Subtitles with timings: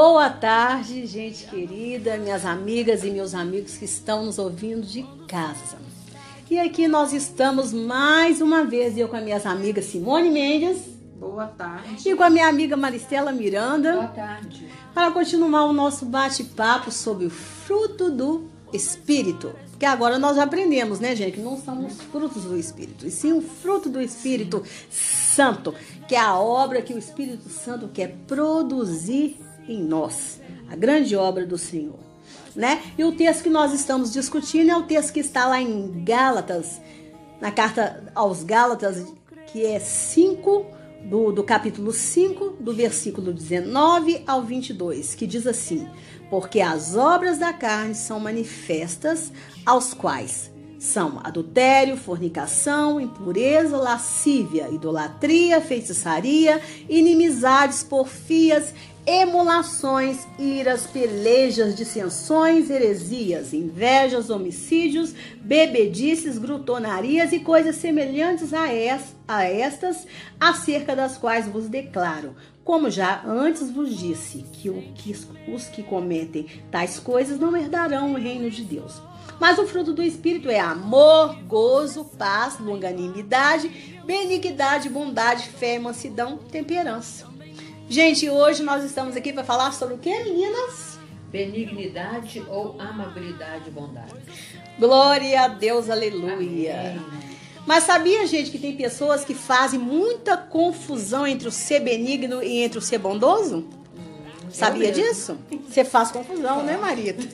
[0.00, 5.76] Boa tarde, gente querida, minhas amigas e meus amigos que estão nos ouvindo de casa.
[6.48, 10.82] E aqui nós estamos mais uma vez, eu com as minhas amigas Simone Mendes.
[11.18, 12.08] Boa tarde.
[12.08, 13.94] E com a minha amiga Maristela Miranda.
[13.94, 14.68] Boa tarde.
[14.94, 19.52] Para continuar o nosso bate-papo sobre o fruto do Espírito.
[19.70, 21.32] Porque agora nós já aprendemos, né, gente?
[21.32, 25.74] Que não são os frutos do Espírito, e sim o fruto do Espírito Santo,
[26.06, 30.40] que é a obra que o Espírito Santo quer produzir em nós.
[30.70, 31.98] A grande obra do Senhor.
[32.56, 32.82] Né?
[32.96, 36.80] E o texto que nós estamos discutindo é o texto que está lá em Gálatas,
[37.40, 39.04] na carta aos Gálatas,
[39.52, 40.66] que é 5,
[41.04, 45.88] do, do capítulo 5, do versículo 19 ao 22, que diz assim:
[46.28, 49.32] Porque as obras da carne são manifestas,
[49.64, 58.72] aos quais são adultério, fornicação, impureza, lascívia, idolatria, feitiçaria, inimizades, porfias,
[59.08, 69.44] emulações, iras, pelejas, dissensões, heresias, invejas, homicídios, bebedices, grutonarias e coisas semelhantes a, es, a
[69.44, 70.06] estas,
[70.38, 75.16] acerca das quais vos declaro, como já antes vos disse, que, o, que
[75.50, 79.00] os que cometem tais coisas não herdarão o reino de Deus.
[79.40, 87.37] Mas o fruto do Espírito é amor, gozo, paz, longanimidade, benignidade, bondade, fé, mansidão, temperança.
[87.90, 90.98] Gente, hoje nós estamos aqui para falar sobre o que, meninas?
[91.30, 94.12] Benignidade ou amabilidade e bondade.
[94.78, 96.80] Glória a Deus, aleluia.
[96.80, 97.18] Amém.
[97.66, 102.58] Mas sabia, gente, que tem pessoas que fazem muita confusão entre o ser benigno e
[102.58, 103.66] entre o ser bondoso?
[104.50, 105.04] Sabia mesmo.
[105.04, 105.38] disso?
[105.68, 107.22] Você faz confusão, né, Marita?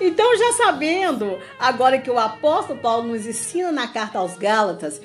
[0.00, 5.00] então, já sabendo, agora que o apóstolo Paulo nos ensina na carta aos Gálatas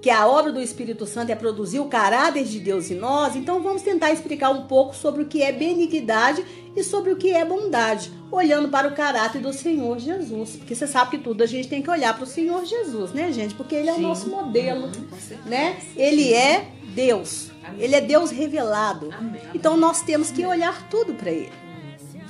[0.00, 3.62] que a obra do Espírito Santo é produzir o caráter de Deus em nós, então
[3.62, 6.44] vamos tentar explicar um pouco sobre o que é benignidade
[6.74, 10.56] e sobre o que é bondade, olhando para o caráter do Senhor Jesus.
[10.56, 13.30] Porque você sabe que tudo a gente tem que olhar para o Senhor Jesus, né,
[13.32, 13.54] gente?
[13.54, 14.02] Porque ele é o Sim.
[14.02, 15.76] nosso modelo, Uhum, né?
[15.96, 17.50] Ele é Deus.
[17.62, 17.82] Amém.
[17.82, 19.10] Ele é Deus revelado.
[19.12, 19.40] Amém.
[19.54, 21.52] Então nós temos que olhar tudo para ele,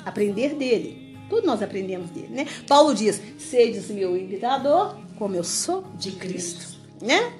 [0.04, 1.16] aprender dele.
[1.28, 2.46] Tudo nós aprendemos dele, né?
[2.66, 7.32] Paulo diz: "Sedes meu imitador, como eu sou de Cristo", né?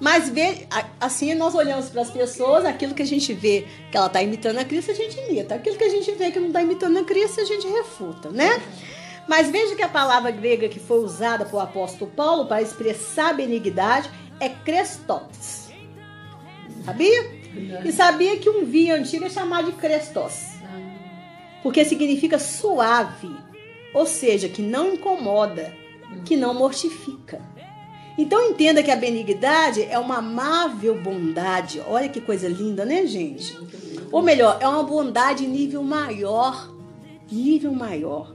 [0.00, 0.30] Mas
[0.70, 4.22] a- assim nós olhamos para as pessoas, aquilo que a gente vê que ela está
[4.22, 5.54] imitando a Cristo, a gente imita.
[5.56, 8.62] Aquilo que a gente vê que não está imitando a Cristo, a gente refuta, né?
[9.28, 14.10] Mas veja que a palavra grega que foi usada por apóstolo Paulo para expressar benignidade
[14.38, 15.68] é Christos.
[16.84, 17.44] Sabia?
[17.84, 20.54] E sabia que um vinho antigo é chamado de Crestos,
[21.62, 23.30] porque significa suave,
[23.94, 25.72] ou seja, que não incomoda,
[26.26, 27.40] que não mortifica.
[28.16, 31.82] Então entenda que a benignidade é uma amável bondade.
[31.86, 33.58] Olha que coisa linda, né, gente?
[34.12, 36.72] Ou melhor, é uma bondade nível maior,
[37.30, 38.32] nível maior.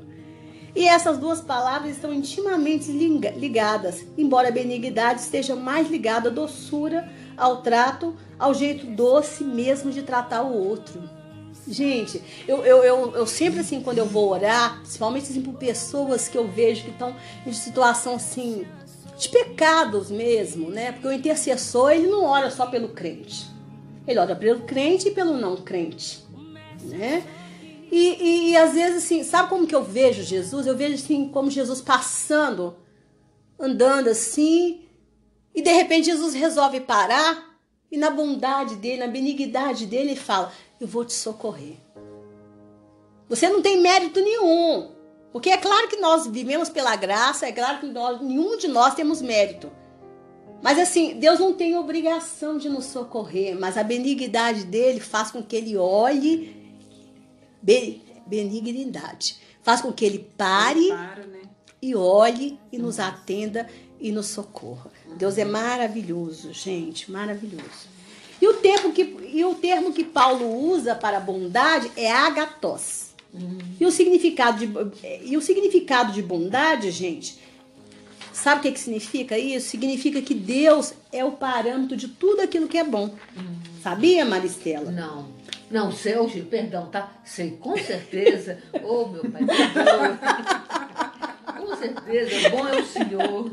[0.75, 6.31] E essas duas palavras estão intimamente liga- ligadas, embora a benignidade esteja mais ligada à
[6.31, 11.01] doçura, ao trato, ao jeito doce mesmo de tratar o outro.
[11.67, 16.27] Gente, eu, eu, eu, eu sempre assim, quando eu vou orar, principalmente assim, por pessoas
[16.27, 17.15] que eu vejo que estão
[17.45, 18.65] em situação assim,
[19.19, 20.93] de pecados mesmo, né?
[20.93, 23.47] Porque o intercessor, ele não ora só pelo crente.
[24.07, 26.23] Ele ora pelo crente e pelo não crente,
[26.83, 27.23] né?
[27.91, 30.65] E, e, e, às vezes assim, sabe como que eu vejo Jesus?
[30.65, 32.77] Eu vejo assim como Jesus passando,
[33.59, 34.85] andando assim,
[35.53, 37.59] e de repente Jesus resolve parar
[37.91, 41.77] e na bondade dele, na benignidade dele, ele fala: "Eu vou te socorrer".
[43.27, 44.91] Você não tem mérito nenhum.
[45.31, 48.95] Porque é claro que nós vivemos pela graça, é claro que nós, nenhum de nós
[48.95, 49.71] temos mérito.
[50.61, 55.41] Mas assim, Deus não tem obrigação de nos socorrer, mas a benignidade dele faz com
[55.41, 56.57] que ele olhe
[57.61, 59.37] Be- benignidade.
[59.61, 61.41] Faz com que ele pare Para, né?
[61.81, 63.67] e olhe e nos atenda
[63.99, 64.89] e nos socorra.
[65.15, 67.87] Deus é maravilhoso, gente, maravilhoso.
[68.41, 69.01] E o termo que,
[69.33, 72.09] e o termo que Paulo usa para bondade é
[73.33, 73.67] agatos.
[73.79, 74.71] E o significado de,
[75.23, 77.37] e o significado de bondade, gente,
[78.33, 79.69] sabe o que, que significa isso?
[79.69, 83.13] Significa que Deus é o parâmetro de tudo aquilo que é bom.
[83.81, 84.91] Sabia, Maristela?
[84.91, 85.37] Não.
[85.71, 87.11] Não, Gil, perdão, tá?
[87.23, 88.57] Sei, com certeza.
[88.83, 89.41] Ô, meu pai.
[91.59, 93.51] Com certeza, bom é o Senhor.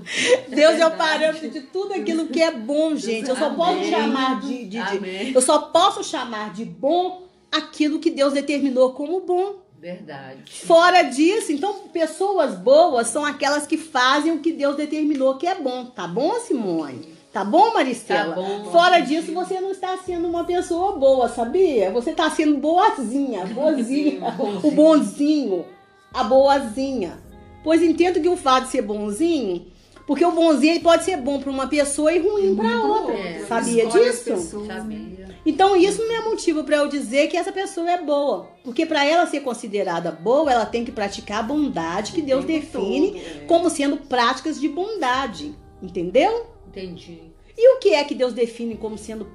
[0.48, 3.28] Deus é o parâmetro de tudo aquilo que é bom, gente.
[3.28, 3.90] Eu só posso Amém.
[3.90, 9.20] chamar de, de- de- eu só posso chamar de bom aquilo que Deus determinou como
[9.20, 9.65] bom.
[9.86, 10.40] Verdade.
[10.66, 15.54] Fora disso, então pessoas boas são aquelas que fazem o que Deus determinou que é
[15.54, 17.14] bom, tá bom, Simone?
[17.32, 18.34] Tá bom, Maristela?
[18.34, 18.64] Tá bom.
[18.72, 21.92] Fora disso, você não está sendo uma pessoa boa, sabia?
[21.92, 24.20] Você está sendo boazinha, boazinha,
[24.60, 25.64] o bonzinho,
[26.12, 27.22] a boazinha.
[27.62, 29.66] Pois entendo que o fato de ser bonzinho,
[30.04, 33.14] porque o bonzinho pode ser bom para uma pessoa e ruim para outra.
[33.14, 33.44] é.
[33.46, 34.66] Sabia disso?
[34.66, 35.25] Sabia.
[35.46, 39.06] Então isso não é motivo para eu dizer que essa pessoa é boa, porque para
[39.06, 43.46] ela ser considerada boa, ela tem que praticar a bondade que Deus define todo, é.
[43.46, 46.50] como sendo práticas de bondade, entendeu?
[46.66, 47.22] Entendi.
[47.56, 49.28] E o que é que Deus define como sendo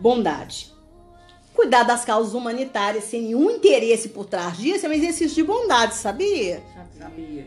[0.00, 0.72] bondade?
[1.54, 5.94] Cuidar das causas humanitárias sem nenhum interesse por trás disso é um exercício de bondade,
[5.94, 6.60] sabia?
[6.98, 7.46] Sabia.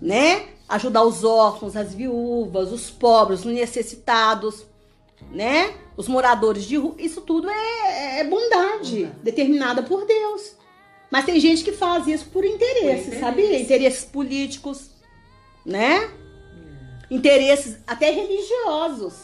[0.00, 0.46] Né?
[0.68, 4.66] Ajudar os órfãos, as viúvas, os pobres, os necessitados,
[5.30, 5.74] né?
[5.96, 6.94] Os moradores de rua.
[6.98, 9.12] Isso tudo é, é bondade Bondade.
[9.22, 10.56] determinada por Deus.
[11.10, 13.20] Mas tem gente que faz isso por interesse, interesse.
[13.20, 13.60] sabia?
[13.60, 14.90] Interesses políticos,
[15.64, 16.10] né?
[17.12, 19.14] interesses até religiosos.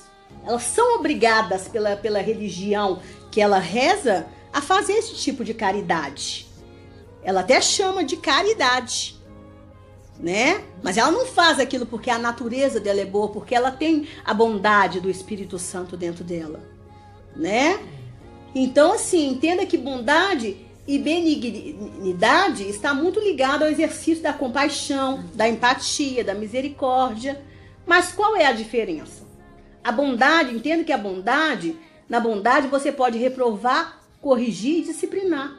[0.46, 3.00] Elas são obrigadas pela, pela religião
[3.30, 6.46] que ela reza a fazer esse tipo de caridade.
[7.22, 9.17] Ela até chama de caridade,
[10.18, 10.64] né?
[10.82, 14.34] Mas ela não faz aquilo porque a natureza dela é boa, porque ela tem a
[14.34, 16.60] bondade do Espírito Santo dentro dela,
[17.36, 17.78] né?
[18.54, 20.56] Então, assim, entenda que bondade
[20.86, 27.40] e benignidade está muito ligado ao exercício da compaixão, da empatia, da misericórdia.
[27.86, 29.26] Mas qual é a diferença?
[29.84, 31.76] A bondade, entenda que a bondade,
[32.08, 35.54] na bondade você pode reprovar, corrigir e disciplinar.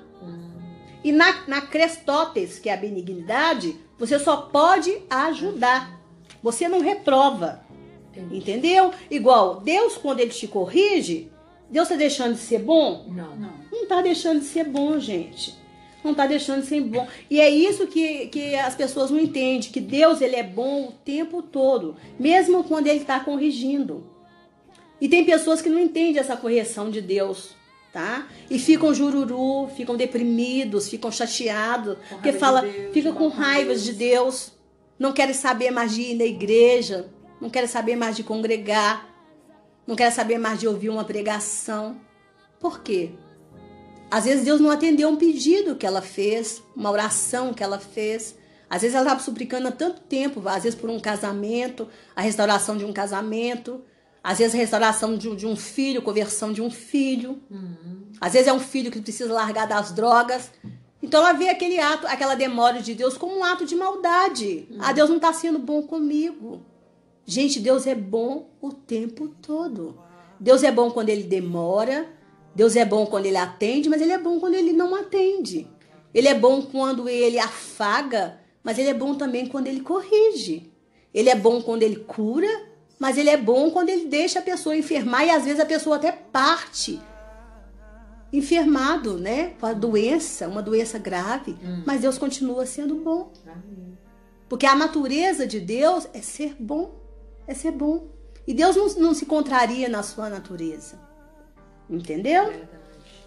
[1.03, 5.99] E na, na crestótes, que é a benignidade, você só pode ajudar.
[6.41, 7.61] Você não reprova.
[8.11, 8.37] Entendi.
[8.37, 8.91] Entendeu?
[9.11, 11.29] Igual, Deus, quando ele te corrige,
[11.69, 13.05] Deus está deixando de ser bom?
[13.09, 13.35] Não.
[13.35, 13.53] Não.
[13.71, 15.53] Não tá deixando de ser bom, gente.
[16.03, 17.05] Não tá deixando de ser bom.
[17.29, 20.91] E é isso que, que as pessoas não entendem, que Deus ele é bom o
[20.91, 24.07] tempo todo, mesmo quando ele está corrigindo.
[25.01, 27.53] E tem pessoas que não entendem essa correção de Deus,
[27.91, 28.27] tá?
[28.49, 33.73] E ficam jururu, ficam deprimidos, ficam chateados, porque raiva de fala, Deus, fica com com
[33.73, 33.83] Deus.
[33.83, 34.51] de Deus,
[34.97, 37.09] não querem saber mais de ir na igreja,
[37.41, 39.09] não querem saber mais de congregar,
[39.87, 41.99] não querem saber mais de ouvir uma pregação.
[42.59, 43.11] Por quê?
[44.11, 48.35] Às vezes Deus não atendeu um pedido que ela fez, uma oração que ela fez.
[48.69, 52.77] Às vezes ela estava suplicando há tanto tempo, às vezes por um casamento, a restauração
[52.77, 53.81] de um casamento,
[54.23, 57.41] às vezes a restauração de, um- de um filho, conversão de um filho.
[58.19, 60.51] Às vezes é um filho que precisa largar das drogas.
[61.01, 64.67] Então ela vê aquele ato, aquela demora de Deus como um ato de maldade.
[64.79, 66.61] Ah, Deus não está sendo bom comigo.
[67.25, 69.97] Gente, Deus é bom o tempo todo.
[70.39, 72.07] Deus é bom quando ele demora,
[72.55, 75.67] Deus é bom quando ele atende, mas ele é bom quando ele não atende.
[76.13, 80.71] Ele é bom quando ele afaga, mas ele é bom também quando ele corrige.
[81.13, 82.47] Ele é bom quando ele cura,
[82.99, 85.95] mas ele é bom quando ele deixa a pessoa enfermar e às vezes a pessoa
[85.95, 86.99] até parte
[88.31, 93.31] enfermado, né, com a doença, uma doença grave, mas Deus continua sendo bom.
[94.47, 96.93] Porque a natureza de Deus é ser bom,
[97.47, 98.07] é ser bom.
[98.45, 100.99] E Deus não, não se contraria na sua natureza.
[101.89, 102.51] Entendeu?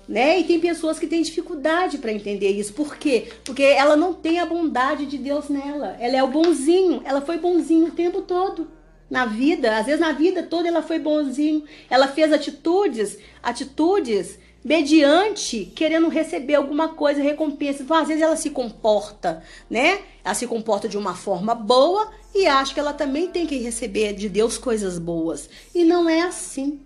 [0.09, 0.41] Né?
[0.41, 2.73] E tem pessoas que têm dificuldade para entender isso.
[2.73, 3.33] Por quê?
[3.45, 5.97] Porque ela não tem a bondade de Deus nela.
[6.01, 7.03] Ela é o bonzinho.
[7.05, 8.69] Ela foi bonzinho o tempo todo.
[9.13, 11.65] Na vida, às vezes na vida toda ela foi bonzinho.
[11.91, 17.83] Ela fez atitudes, atitudes mediante querendo receber alguma coisa, recompensa.
[17.83, 20.01] Então, às vezes ela se comporta, né?
[20.25, 24.15] Ela se comporta de uma forma boa e acha que ela também tem que receber
[24.15, 25.47] de Deus coisas boas.
[25.75, 26.81] E não é assim.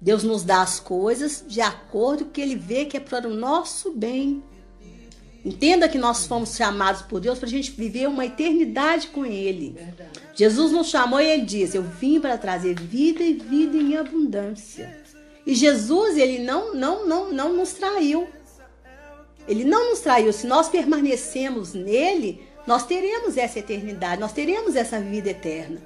[0.00, 3.28] Deus nos dá as coisas de acordo com o que Ele vê que é para
[3.28, 4.42] o nosso bem.
[5.44, 9.76] Entenda que nós fomos chamados por Deus para a gente viver uma eternidade com Ele.
[10.34, 15.02] Jesus nos chamou e Ele disse: Eu vim para trazer vida e vida em abundância.
[15.46, 18.26] E Jesus, Ele não, não, não, não nos traiu.
[19.46, 20.32] Ele não nos traiu.
[20.32, 25.82] Se nós permanecemos nele, nós teremos essa eternidade, nós teremos essa vida eterna.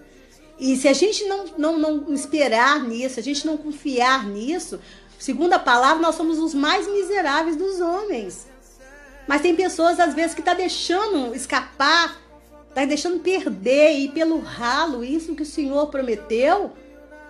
[0.58, 4.80] E se a gente não, não, não esperar nisso, se a gente não confiar nisso,
[5.18, 8.47] segundo a palavra, nós somos os mais miseráveis dos homens.
[9.28, 12.20] Mas tem pessoas, às vezes, que tá deixando escapar,
[12.74, 16.72] tá deixando perder e pelo ralo isso que o Senhor prometeu,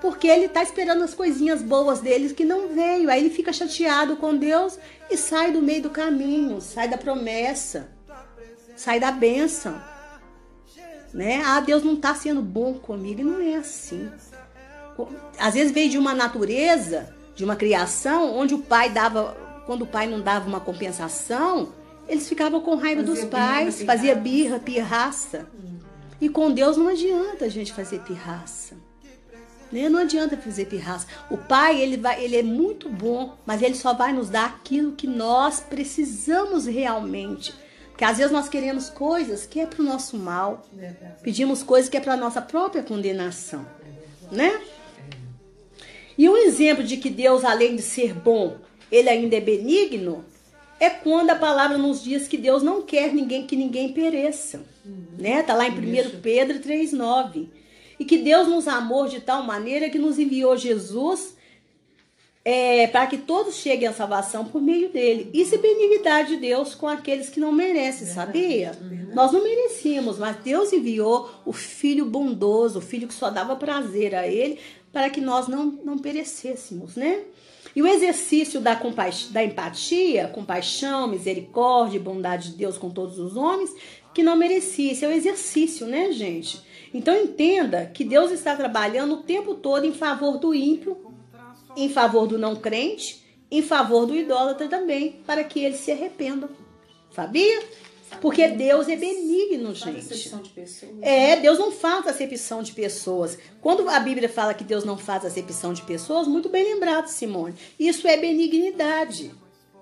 [0.01, 3.11] porque ele tá esperando as coisinhas boas deles que não veio.
[3.11, 4.79] Aí ele fica chateado com Deus
[5.11, 7.89] e sai do meio do caminho, sai da promessa,
[8.77, 9.79] sai da bênção
[11.13, 11.43] né?
[11.45, 13.21] Ah, Deus não está sendo bom comigo.
[13.21, 14.11] E não é assim.
[15.39, 19.37] Às vezes veio de uma natureza, de uma criação, onde o pai dava,
[19.67, 21.73] quando o pai não dava uma compensação,
[22.09, 23.85] eles ficavam com raiva Fazia dos birra, pais, pirraça.
[23.85, 25.47] fazia birra, pirraça.
[26.21, 28.75] E com Deus não adianta a gente fazer pirraça.
[29.71, 29.89] Né?
[29.89, 31.07] Não adianta fazer pirraça.
[31.31, 34.93] O pai, ele, vai, ele é muito bom, mas ele só vai nos dar aquilo
[34.93, 37.55] que nós precisamos realmente.
[37.91, 40.65] Porque às vezes nós queremos coisas que é para o nosso mal.
[40.73, 41.17] Verdade.
[41.23, 43.67] Pedimos coisas que é para a nossa própria condenação.
[44.33, 44.61] Né?
[46.17, 48.57] E um exemplo de que Deus, além de ser bom,
[48.91, 50.25] ele ainda é benigno,
[50.81, 54.63] é quando a palavra nos diz que Deus não quer ninguém que ninguém pereça.
[54.85, 55.07] Uhum.
[55.19, 55.43] Né?
[55.43, 57.49] Tá lá em 1 Pedro 3,9
[57.99, 61.37] e que Deus nos amou de tal maneira que nos enviou Jesus
[62.45, 65.29] é, para que todos cheguem à salvação por meio dele.
[65.35, 68.73] Isso é benignidade de Deus com aqueles que não merecem, sabia?
[69.13, 74.15] Nós não merecíamos, mas Deus enviou o Filho bondoso, o Filho que só dava prazer
[74.15, 74.59] a ele,
[74.91, 77.21] para que nós não, não perecêssemos, né?
[77.79, 78.77] E o exercício da,
[79.31, 83.73] da empatia, compaixão, misericórdia bondade de Deus com todos os homens
[84.13, 84.91] que não merecia.
[84.91, 86.61] Isso é o exercício, né, gente?
[86.93, 90.99] Então entenda que Deus está trabalhando o tempo todo em favor do ímpio,
[91.77, 96.51] em favor do não crente, em favor do idólatra também, para que eles se arrependam.
[97.13, 97.63] Sabia?
[98.21, 100.31] Porque Deus é benigno, gente.
[101.03, 103.39] É, Deus não faz acepção de pessoas.
[103.61, 107.55] Quando a Bíblia fala que Deus não faz acepção de pessoas, muito bem lembrado, Simone.
[107.79, 109.33] Isso é benignidade.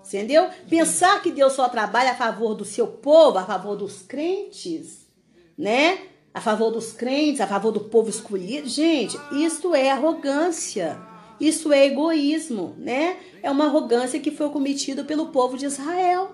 [0.07, 0.49] Entendeu?
[0.69, 5.07] Pensar que Deus só trabalha a favor do seu povo, a favor dos crentes,
[5.59, 5.99] né?
[6.37, 8.69] a favor dos crentes, a favor do povo escolhido.
[8.69, 10.99] Gente, isso é arrogância.
[11.41, 13.17] Isso é egoísmo, né?
[13.43, 16.33] É uma arrogância que foi cometida pelo povo de Israel.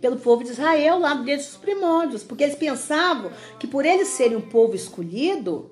[0.00, 4.36] Pelo povo de Israel lá desde os primórdios, porque eles pensavam que por eles serem
[4.36, 5.70] um povo escolhido,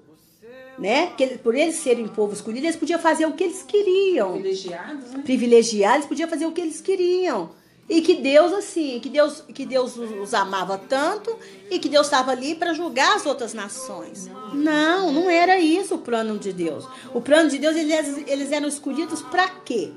[0.78, 1.12] né?
[1.16, 4.32] Que por eles serem um povo escolhido, eles podiam fazer o que eles queriam.
[4.32, 5.22] Privilegiados, né?
[5.22, 7.50] Privilegiados, podiam fazer o que eles queriam.
[7.88, 11.36] E que Deus, assim, que Deus, que Deus os amava tanto
[11.70, 14.28] e que Deus estava ali para julgar as outras nações.
[14.52, 16.84] Não, não era isso o plano de Deus.
[17.14, 19.92] O plano de Deus, eles, eles eram escolhidos para quê?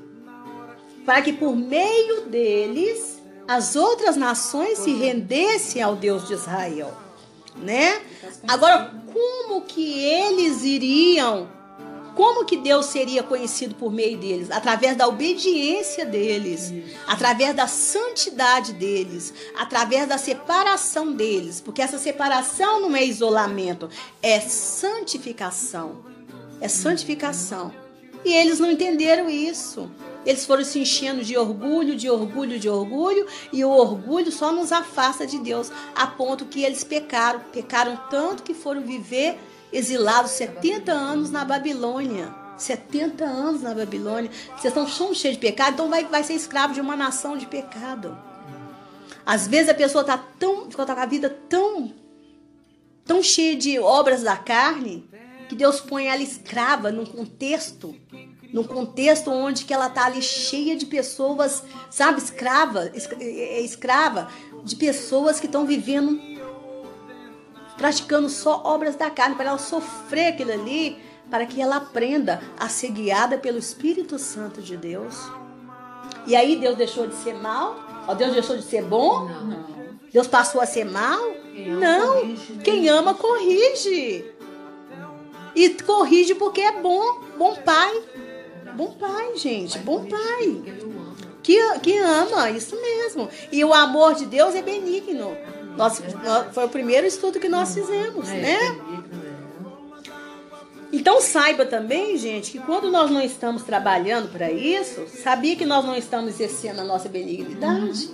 [1.04, 3.19] Para que por meio deles
[3.50, 6.96] as outras nações se rendessem ao Deus de Israel.
[7.56, 8.00] Né?
[8.46, 11.48] Agora, como que eles iriam
[12.14, 14.50] como que Deus seria conhecido por meio deles?
[14.50, 16.72] Através da obediência deles,
[17.06, 23.88] através da santidade deles, através da separação deles, porque essa separação não é isolamento,
[24.22, 26.04] é santificação.
[26.60, 27.72] É santificação.
[28.24, 29.90] E eles não entenderam isso.
[30.24, 34.70] Eles foram se enchendo de orgulho, de orgulho, de orgulho, e o orgulho só nos
[34.70, 39.38] afasta de Deus, a ponto que eles pecaram, pecaram tanto que foram viver
[39.72, 42.34] exilados 70 anos na Babilônia.
[42.58, 44.30] 70 anos na Babilônia.
[44.56, 48.16] Vocês estão cheios de pecado, então vai, vai ser escravo de uma nação de pecado.
[49.24, 51.92] Às vezes a pessoa está tão, tá com a vida tão,
[53.04, 55.08] tão cheia de obras da carne,
[55.50, 57.92] que Deus põe ela escrava num contexto,
[58.52, 64.28] num contexto onde que ela está ali cheia de pessoas, sabe, escrava, escrava
[64.62, 66.20] de pessoas que estão vivendo
[67.76, 70.96] praticando só obras da carne, para ela sofrer aquilo ali,
[71.28, 75.16] para que ela aprenda a ser guiada pelo Espírito Santo de Deus.
[76.28, 77.74] E aí Deus deixou de ser mal?
[78.16, 79.24] Deus deixou de ser bom?
[79.24, 79.80] Não.
[80.12, 81.20] Deus passou a ser mal?
[81.56, 82.24] Não.
[82.24, 82.36] né?
[82.62, 84.38] Quem ama corrige.
[85.54, 88.02] E corrige porque é bom, bom pai.
[88.74, 90.62] Bom pai, gente, bom pai.
[91.42, 93.28] Que, que ama, isso mesmo.
[93.50, 95.36] E o amor de Deus é benigno.
[95.76, 98.80] Nós, nós, foi o primeiro estudo que nós fizemos, É, né?
[100.92, 105.84] Então saiba também, gente, que quando nós não estamos trabalhando para isso, sabia que nós
[105.84, 108.10] não estamos exercendo a nossa benignidade?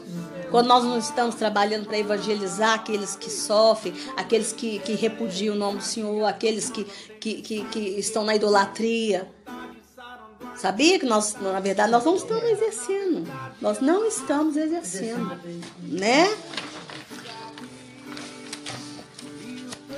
[0.51, 5.59] Quando nós não estamos trabalhando para evangelizar aqueles que sofrem, aqueles que, que repudiam o
[5.59, 6.87] nome do Senhor, aqueles que,
[7.27, 9.29] que, que, que estão na idolatria.
[10.55, 13.27] Sabia que nós, na verdade, nós não estamos exercendo.
[13.61, 15.39] Nós não estamos exercendo,
[15.83, 16.29] né?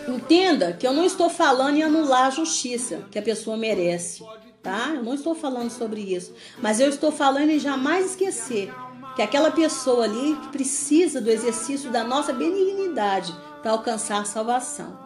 [0.09, 4.25] Entenda que eu não estou falando em anular a justiça que a pessoa merece,
[4.63, 4.93] tá?
[4.95, 6.33] Eu não estou falando sobre isso.
[6.63, 8.73] Mas eu estou falando em jamais esquecer
[9.15, 14.99] que aquela pessoa ali precisa do exercício da nossa benignidade para alcançar a salvação.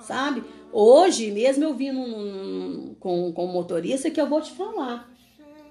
[0.00, 0.44] Sabe?
[0.72, 5.10] Hoje mesmo eu vi num, com, com um motorista que eu vou te falar.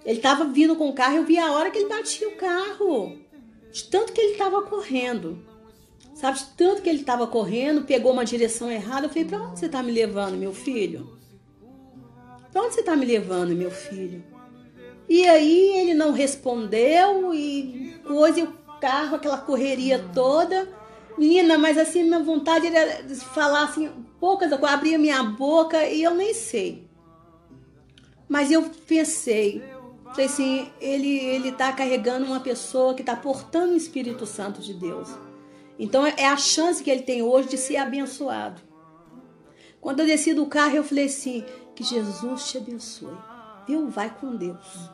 [0.06, 3.18] Ele estava vindo com o carro, eu vi a hora que ele batia o carro.
[3.72, 5.44] De tanto que ele estava correndo.
[6.14, 9.06] Sabe, de tanto que ele estava correndo, pegou uma direção errada.
[9.06, 11.18] Eu falei, para onde você está me levando, meu filho?
[12.52, 14.24] Para onde você está me levando, meu filho?
[15.10, 20.68] E aí ele não respondeu e e o carro, aquela correria toda.
[21.18, 23.90] Menina, mas assim, minha vontade era falar assim,
[24.22, 26.88] poucas coisas, abrir minha boca e eu nem sei.
[28.30, 29.62] Mas eu pensei,
[30.06, 34.76] falei assim, ele ele tá carregando uma pessoa que está portando o Espírito Santo de
[34.76, 35.10] Deus.
[35.80, 38.62] Então é a chance que ele tem hoje de ser abençoado.
[39.82, 41.44] Quando eu desci do carro, eu falei assim:
[41.76, 43.18] que Jesus te abençoe.
[43.68, 43.90] Viu?
[43.90, 44.92] Vai com Deus.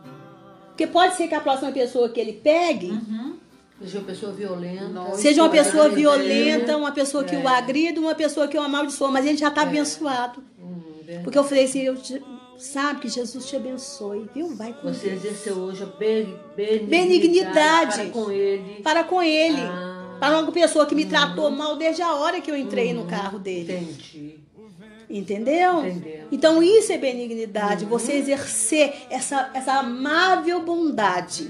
[0.68, 3.37] Porque pode ser que a próxima pessoa que ele pegue Uhum.
[3.80, 4.88] Seja uma pessoa violenta.
[4.88, 5.22] Nossa.
[5.22, 7.40] seja uma pessoa violenta, uma pessoa que É.
[7.40, 10.44] o agride, uma pessoa que o amaldiçoa, mas ele já está abençoado.
[10.60, 10.82] Hum.
[11.24, 12.22] Porque eu falei assim, eu te-
[12.58, 14.56] sabe que Jesus te abençoe, viu?
[14.56, 15.24] Vai com Você Deus.
[15.24, 17.96] exerceu hoje a be- benignidade, Benignidade.
[17.96, 18.82] para com ele.
[18.84, 19.62] Para com ele.
[19.62, 20.18] Ah.
[20.20, 23.38] Para uma pessoa que me tratou mal desde a hora que eu entrei no carro
[23.38, 23.74] dele.
[23.74, 24.40] Entendi.
[25.10, 25.86] Entendeu?
[25.88, 26.28] Entendeu.
[26.32, 31.50] Então isso é benignidade, você exercer essa, essa amável bondade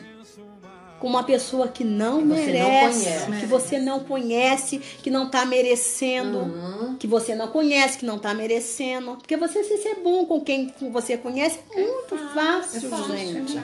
[0.99, 3.39] com uma pessoa que não Que você não merece, conhece.
[3.39, 6.95] que você não conhece, que não está merecendo, Uhum.
[6.97, 9.15] que você não conhece, que não está merecendo.
[9.17, 12.81] Porque você se ser bom com quem você conhece é muito fácil,
[13.15, 13.57] gente.
[13.57, 13.63] É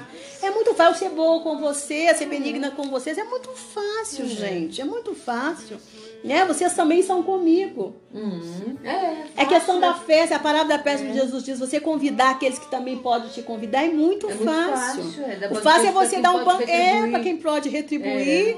[0.52, 4.82] muito fácil ser boa com você, ser benigna com vocês, é muito fácil, gente.
[4.82, 5.78] É muito fácil.
[6.24, 6.46] Né?
[6.46, 7.96] Vocês também são comigo.
[8.14, 8.78] Uhum.
[8.84, 10.06] É, É questão da fácil.
[10.08, 13.42] festa, a palavra da festa de Jesus diz, você convidar aqueles que também podem te
[13.42, 15.04] convidar é muito É muito fácil.
[15.04, 17.68] fácil, é, dá o fácil é pra você dar um banquete é, para quem pode
[17.70, 18.58] retribuir.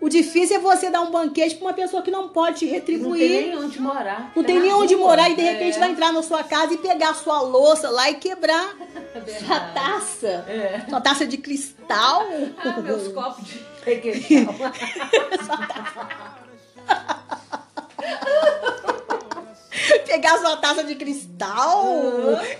[0.00, 2.70] O difícil é você dar um banquete para uma pessoa que não pode te Não
[2.70, 3.30] tem retribuir.
[3.46, 4.32] nem onde morar.
[4.36, 5.80] Não Tá tem na nem onde morar e de repente É.
[5.80, 8.76] vai entrar na sua casa e pegar a sua louça lá e quebrar
[9.12, 9.44] verdade.
[9.44, 10.44] sua taça.
[10.48, 10.84] É.
[10.88, 12.22] Sua taça de cristal.
[12.58, 14.54] Ah, meus copos de requeijão.
[20.06, 21.84] pegar sua taça de cristal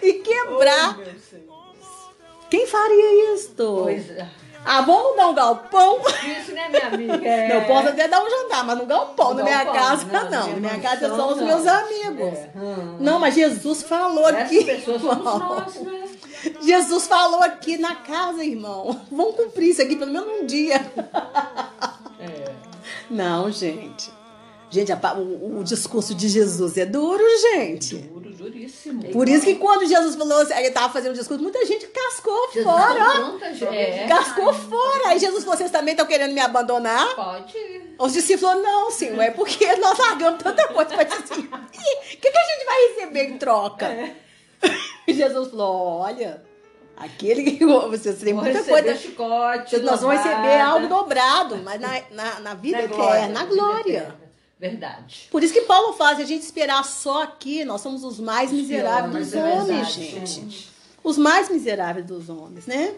[0.02, 0.99] e quebrar.
[0.99, 2.49] Oh.
[2.50, 3.80] Quem faria isto?
[3.83, 4.28] Pois é.
[4.70, 5.98] Ah, vamos dar um galpão?
[6.38, 7.18] Isso, né, minha amiga?
[7.28, 7.56] É.
[7.56, 9.30] Eu posso até dar um jantar, mas no galpão.
[9.30, 10.48] No na minha casa, não, não.
[10.48, 12.38] na minha casa são os meus amigos.
[12.38, 12.50] É.
[12.54, 12.96] Hum.
[13.00, 14.64] Não, mas Jesus falou aqui.
[14.64, 15.38] pessoas somos irmão.
[15.38, 16.04] nós, né?
[16.61, 19.00] Jesus falou aqui na casa, irmão.
[19.11, 20.76] Vamos cumprir isso aqui pelo menos um dia.
[22.20, 22.52] É.
[23.09, 24.17] Não, gente.
[24.70, 27.96] Gente, a o, o discurso de Jesus é duro, gente.
[27.96, 29.02] Duro, duríssimo.
[29.11, 32.64] Por isso que quando Jesus falou, ele estava fazendo o discurso, muita gente cascou Jesus
[32.64, 33.38] fora.
[33.54, 33.64] gente.
[33.74, 34.07] É.
[34.07, 35.09] Cascou fora.
[35.09, 37.14] Aí Jesus, vocês também estão querendo me abandonar?
[37.14, 37.54] Pode.
[37.98, 41.40] Os discípulos falaram, não, senhor, é porque nós largamos tanta coisa para assim.
[41.42, 43.87] O que, que a gente vai receber em troca?
[43.87, 44.14] É.
[45.09, 46.42] Jesus falou, olha,
[46.96, 48.96] aquele que vocês têm muita receber coisa.
[49.00, 53.54] chicote, Nós vamos receber algo dobrado, mas na, na, na vida Na eterna, na vida
[53.57, 54.14] glória.
[54.59, 55.29] Verdade.
[55.31, 59.27] Por isso que Paulo faz, a gente esperar só aqui, nós somos os mais miseráveis
[59.27, 60.68] dos é homens, verdade, gente.
[61.05, 62.94] Os mais miseráveis dos homens, né?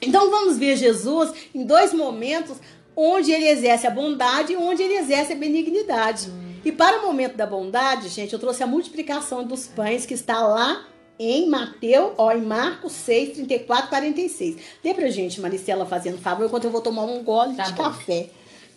[0.00, 2.56] Então vamos ver Jesus em dois momentos
[2.94, 6.30] onde ele exerce a bondade e onde ele exerce a benignidade.
[6.64, 10.40] E para o momento da bondade, gente, eu trouxe a multiplicação dos pães que está
[10.40, 10.84] lá
[11.18, 14.56] em Mateus, ó, em Marcos 6, 34, 46.
[14.82, 17.82] Dê pra gente, Maricela, fazendo favor, enquanto eu vou tomar um gole Tá de bom.
[17.84, 18.30] café.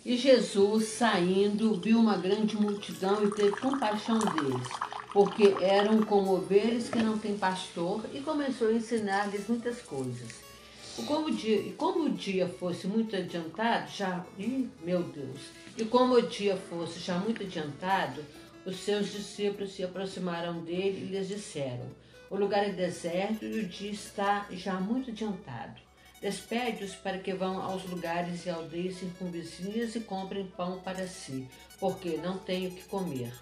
[0.04, 4.66] E Jesus, saindo, viu uma grande multidão e teve compaixão deles,
[5.12, 10.40] porque eram como ovelhas que não têm pastor, e começou a ensinar-lhes muitas coisas.
[10.98, 14.26] E como, o dia, e como o dia fosse muito adiantado, já.
[14.36, 15.38] Ih, meu Deus!
[15.78, 18.24] E como o dia fosse já muito adiantado,
[18.66, 21.86] os seus discípulos se aproximaram dele e lhes disseram:
[22.28, 25.80] O lugar é deserto e o dia está já muito adiantado.
[26.22, 31.48] Despede-os para que vão aos lugares e aldeias circunvizinhas e comprem pão para si,
[31.80, 33.34] porque não tenho o que comer.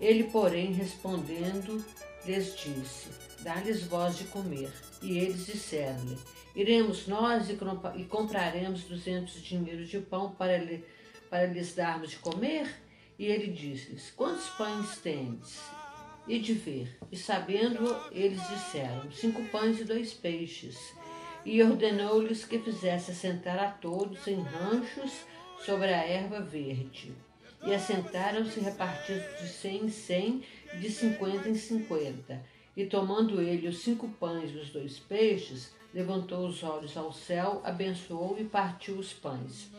[0.00, 1.84] Ele, porém, respondendo,
[2.24, 3.08] lhes disse:
[3.40, 4.72] Dá-lhes voz de comer.
[5.02, 6.16] E eles disseram-lhe:
[6.54, 10.84] Iremos nós e compraremos duzentos dinheiros de pão para, lhe,
[11.28, 12.72] para lhes darmos de comer?
[13.18, 15.60] E ele disse-lhes: Quantos pães tendes?
[16.28, 16.96] E de ver.
[17.10, 20.94] E sabendo, eles disseram: Cinco pães e dois peixes.
[21.48, 25.12] E ordenou-lhes que fizesse assentar a todos em ranchos
[25.64, 27.14] sobre a erva verde.
[27.64, 30.42] E assentaram-se repartidos de cem em cem,
[30.80, 32.44] de cinquenta em cinquenta.
[32.76, 37.62] E tomando ele os cinco pães e os dois peixes, levantou os olhos ao céu,
[37.64, 39.70] abençoou e partiu os pães.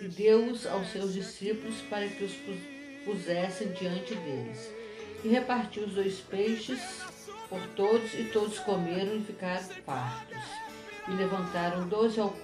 [0.00, 4.72] E deu-os aos seus discípulos para que os pus- pusessem diante deles.
[5.22, 6.80] E repartiu os dois peixes
[7.48, 10.63] por todos, e todos comeram e ficaram fartos.
[11.08, 12.34] E levantaram doze, al-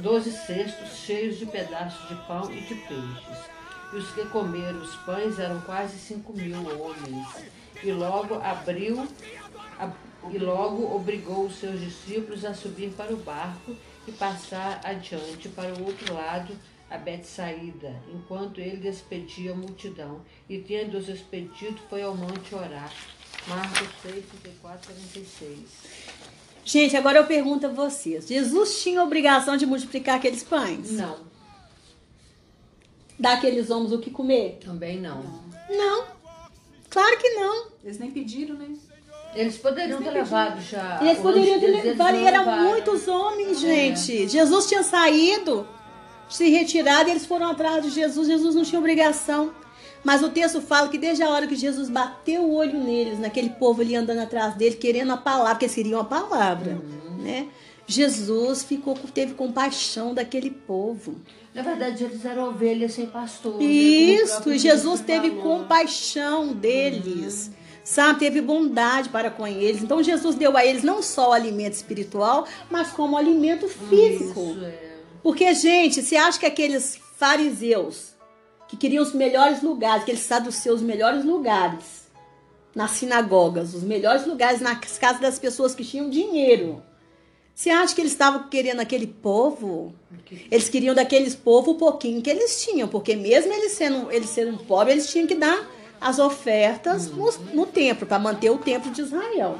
[0.00, 3.50] doze cestos cheios de pedaços de pão e de peixes.
[3.92, 7.26] E os que comeram os pães eram quase cinco mil homens.
[7.82, 9.06] E logo abriu
[10.30, 13.74] e logo obrigou os seus discípulos a subir para o barco
[14.06, 16.54] e passar adiante para o outro lado
[16.90, 20.22] a Betsaída, enquanto ele despedia a multidão.
[20.48, 22.90] E tendo-os despedido, foi ao monte orar.
[23.46, 26.17] Marcos 6, 34, 46.
[26.70, 30.90] Gente, agora eu pergunto a vocês: Jesus tinha obrigação de multiplicar aqueles pães?
[30.92, 31.16] Não,
[33.18, 34.58] Dar aqueles homens o que comer?
[34.62, 35.22] também não.
[35.70, 36.04] Não.
[36.90, 37.68] Claro que não.
[37.82, 38.68] Eles nem pediram, né?
[39.34, 41.00] Eles poderiam ter levado já.
[41.02, 42.62] Eles poderiam ter Eles- eles levado, e eram levaram.
[42.64, 44.28] muitos homens, gente.
[44.28, 45.66] Jesus tinha saído,
[46.28, 48.28] se retirado, e eles foram atrás de Jesus.
[48.28, 49.52] Jesus não tinha obrigação.
[50.04, 53.50] Mas o texto fala que desde a hora que Jesus bateu o olho neles, naquele
[53.50, 56.80] povo ali andando atrás dele, querendo a palavra, porque eles queriam a palavra,
[57.18, 57.48] né?
[57.86, 61.16] Jesus ficou, teve compaixão daquele povo.
[61.54, 63.56] Na verdade, eles eram ovelhas sem pastor.
[63.58, 63.64] né?
[63.64, 65.42] Isso, e Jesus teve falou.
[65.42, 67.50] compaixão deles,
[67.82, 68.18] sabe?
[68.20, 69.82] Teve bondade para com eles.
[69.82, 74.38] Então Jesus deu a eles não só o alimento espiritual, mas como alimento físico.
[74.38, 74.88] Isso, é.
[75.22, 78.12] Porque, gente, você acha que aqueles fariseus
[78.68, 82.08] que queriam os melhores lugares, que eles saduceus os melhores lugares
[82.74, 86.82] nas sinagogas, os melhores lugares nas casas das pessoas que tinham dinheiro.
[87.54, 89.92] Você acha que eles estavam querendo aquele povo?
[90.48, 94.58] Eles queriam daqueles povos o pouquinho que eles tinham, porque mesmo eles sendo, eles sendo
[94.58, 95.68] pobres, eles tinham que dar
[96.00, 99.58] as ofertas no, no templo, para manter o templo de Israel.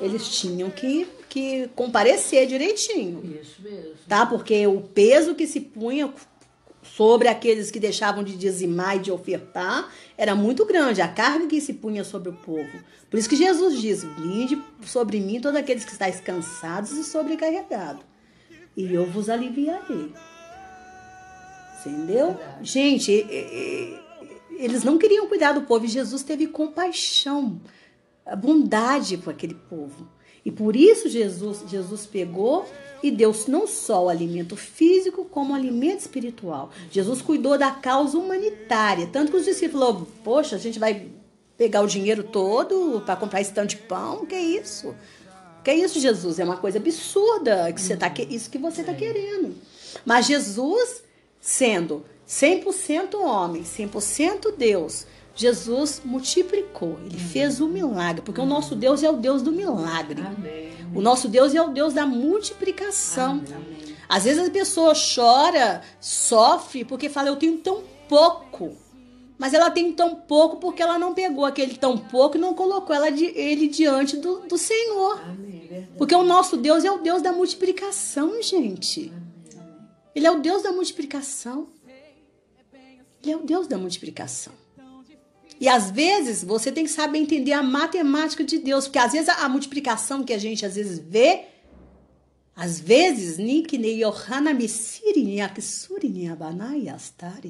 [0.00, 3.90] Eles tinham que, que comparecer direitinho Isso mesmo.
[4.08, 4.24] tá?
[4.24, 6.10] Porque o peso que se punha
[6.98, 11.60] sobre aqueles que deixavam de dizimar e de ofertar era muito grande, a carga que
[11.60, 12.76] se punha sobre o povo.
[13.08, 18.02] Por isso que Jesus diz: Vinde sobre mim todos aqueles que estáis cansados e sobrecarregados,
[18.76, 20.12] e eu vos aliviarei.
[21.78, 22.36] Entendeu?
[22.62, 23.12] Gente,
[24.58, 27.60] eles não queriam cuidar do povo e Jesus teve compaixão,
[28.38, 30.08] bondade com aquele povo.
[30.44, 32.66] E por isso Jesus, Jesus pegou
[33.02, 36.70] e deu não só o alimento físico, como o alimento espiritual.
[36.90, 39.06] Jesus cuidou da causa humanitária.
[39.06, 41.06] Tanto que os discípulos falaram, poxa, a gente vai
[41.56, 44.24] pegar o dinheiro todo para comprar esse tanto de pão?
[44.26, 44.94] Que isso?
[45.64, 46.38] Que isso, Jesus?
[46.38, 49.54] É uma coisa absurda que você tá, que- isso que você está querendo.
[50.04, 51.02] Mas Jesus,
[51.40, 55.06] sendo 100% homem, 100% Deus,
[55.38, 56.98] Jesus multiplicou.
[57.06, 60.20] Ele fez o milagre, porque o nosso Deus é o Deus do milagre.
[60.20, 60.72] Amém.
[60.92, 63.42] O nosso Deus é o Deus da multiplicação.
[64.08, 68.76] Às vezes a pessoa chora, sofre, porque fala, eu tenho tão pouco.
[69.38, 72.96] Mas ela tem tão pouco porque ela não pegou aquele tão pouco e não colocou
[72.96, 75.20] ela de- ele diante do, do Senhor.
[75.36, 75.88] Verdade.
[75.96, 79.12] Porque o nosso Deus é o Deus da multiplicação, gente.
[80.12, 81.68] Ele é o Deus da multiplicação.
[83.22, 84.52] Ele é o Deus da multiplicação.
[85.60, 89.28] E às vezes você tem que saber entender a matemática de Deus, porque às vezes
[89.28, 91.46] a, multiplicação que a gente às vezes vê,
[92.54, 93.38] às vezes,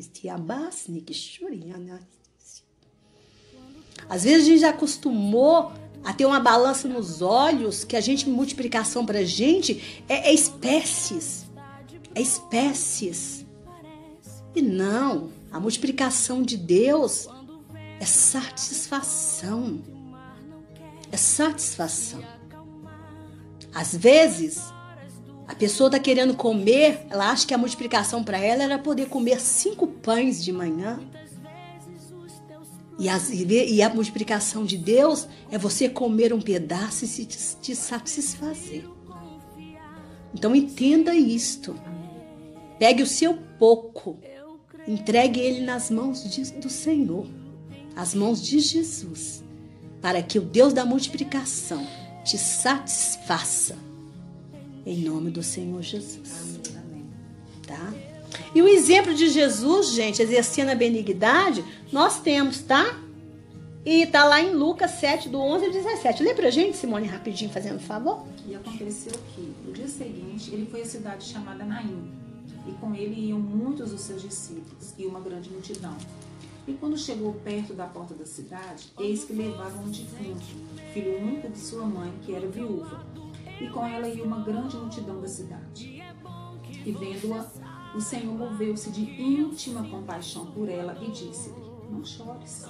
[0.06, 0.86] Tiabas
[1.74, 2.08] Anasi.
[4.08, 5.72] Às vezes a gente já acostumou
[6.04, 11.46] a ter uma balança nos olhos, que a gente, multiplicação pra gente é, é espécies.
[12.14, 13.44] É espécies.
[14.54, 17.28] E não, a multiplicação de Deus
[18.00, 19.80] é satisfação.
[21.10, 22.20] É satisfação.
[23.74, 24.62] Às vezes,
[25.46, 29.40] a pessoa está querendo comer, ela acha que a multiplicação para ela era poder comer
[29.40, 31.00] cinco pães de manhã.
[32.98, 37.74] E, as- e a multiplicação de Deus é você comer um pedaço e se te,
[37.76, 38.84] satisfazer.
[40.34, 41.74] Então entenda isto.
[42.78, 44.18] Pegue o seu pouco,
[44.86, 47.26] entregue ele nas mãos de- do Senhor,
[47.98, 49.42] as mãos de Jesus,
[50.00, 51.84] para que o Deus da multiplicação
[52.24, 53.76] te satisfaça.
[54.86, 56.60] Em nome do Senhor Jesus.
[57.66, 57.92] Tá?
[58.54, 62.96] E o exemplo de Jesus, gente, exercendo a benignidade, nós temos, tá?
[63.84, 66.22] E tá lá em Lucas 7, do 11 ao 17.
[66.22, 68.24] Lê pra gente, Simone, rapidinho, fazendo favor.
[68.46, 72.12] E aconteceu que, no dia seguinte, ele foi à cidade chamada Naim,
[72.64, 75.96] e com ele iam muitos dos seus discípulos e uma grande multidão.
[76.68, 80.44] E quando chegou perto da porta da cidade, eis que levavam um defunto,
[80.92, 83.06] filho único de sua mãe, que era viúva.
[83.58, 86.02] E com ela ia uma grande multidão da cidade.
[86.84, 91.56] E vendo-a, o Senhor moveu-se de íntima compaixão por ela e disse-lhe:
[91.90, 92.66] Não chores.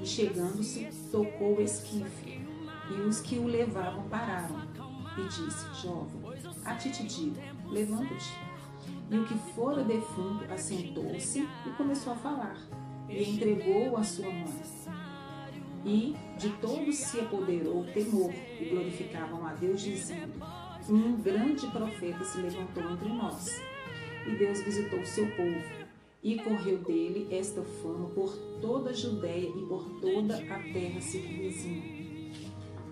[0.00, 2.40] E chegando-se, tocou o esquife,
[2.90, 4.62] e os que o levavam pararam.
[5.18, 6.22] E disse: Jovem,
[6.64, 7.36] a ti te digo,
[7.68, 8.32] levanta-te.
[9.10, 12.56] E o que fora defunto assentou-se e começou a falar,
[13.08, 14.62] e entregou-o à sua mãe.
[15.84, 20.40] E de todos se apoderou o temor, e glorificavam a Deus, dizendo:
[20.88, 23.60] Um grande profeta se levantou entre nós.
[24.26, 25.62] E Deus visitou o seu povo,
[26.22, 32.02] e correu dele esta fama por toda a Judéia e por toda a terra circunvizinha.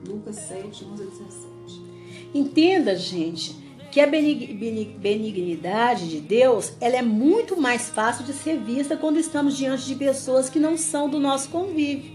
[0.08, 1.90] Lucas 7, 11 a 17.
[2.34, 3.56] Entenda, gente,
[3.90, 8.96] que a benig- benig- benignidade de Deus ela é muito mais fácil de ser vista
[8.96, 12.12] quando estamos diante de pessoas que não são do nosso convívio.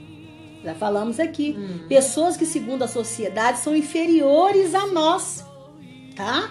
[0.63, 1.55] Já falamos aqui.
[1.88, 5.43] Pessoas que, segundo a sociedade, são inferiores a nós.
[6.15, 6.49] Tá?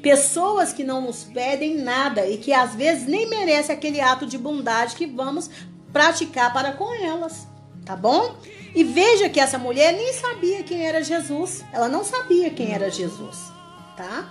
[0.00, 4.36] Pessoas que não nos pedem nada e que às vezes nem merecem aquele ato de
[4.36, 5.48] bondade que vamos
[5.92, 7.46] praticar para com elas.
[7.84, 8.34] Tá bom?
[8.74, 11.64] E veja que essa mulher nem sabia quem era Jesus.
[11.72, 13.52] Ela não sabia quem era Jesus.
[13.96, 14.28] Tá?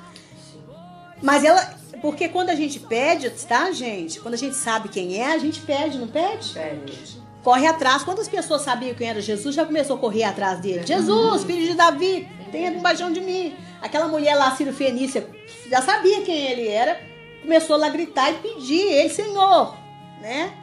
[1.22, 1.80] Mas ela.
[2.02, 4.20] Porque quando a gente pede, tá, gente?
[4.20, 6.54] Quando a gente sabe quem é, a gente pede, não pede?
[6.54, 7.22] Pede.
[7.44, 8.04] corre atrás.
[8.04, 10.86] Quantas pessoas sabiam quem era Jesus já começou a correr atrás dele?
[10.86, 13.56] Jesus, filho de Davi, tenha compaixão de mim.
[13.82, 15.28] Aquela mulher lá, Ciro Fenícia,
[15.70, 17.00] já sabia quem ele era,
[17.42, 19.76] começou lá a gritar e pedir, ele, Senhor,
[20.22, 20.54] né?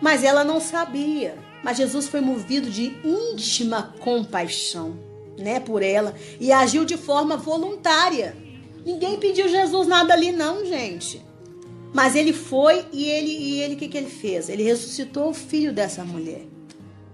[0.00, 1.36] Mas ela não sabia.
[1.62, 4.98] Mas Jesus foi movido de íntima compaixão,
[5.38, 8.34] né, por ela e agiu de forma voluntária.
[8.84, 11.22] Ninguém pediu Jesus nada ali não, gente.
[11.92, 14.48] Mas ele foi e ele e ele que, que ele fez?
[14.48, 16.42] Ele ressuscitou o filho dessa mulher,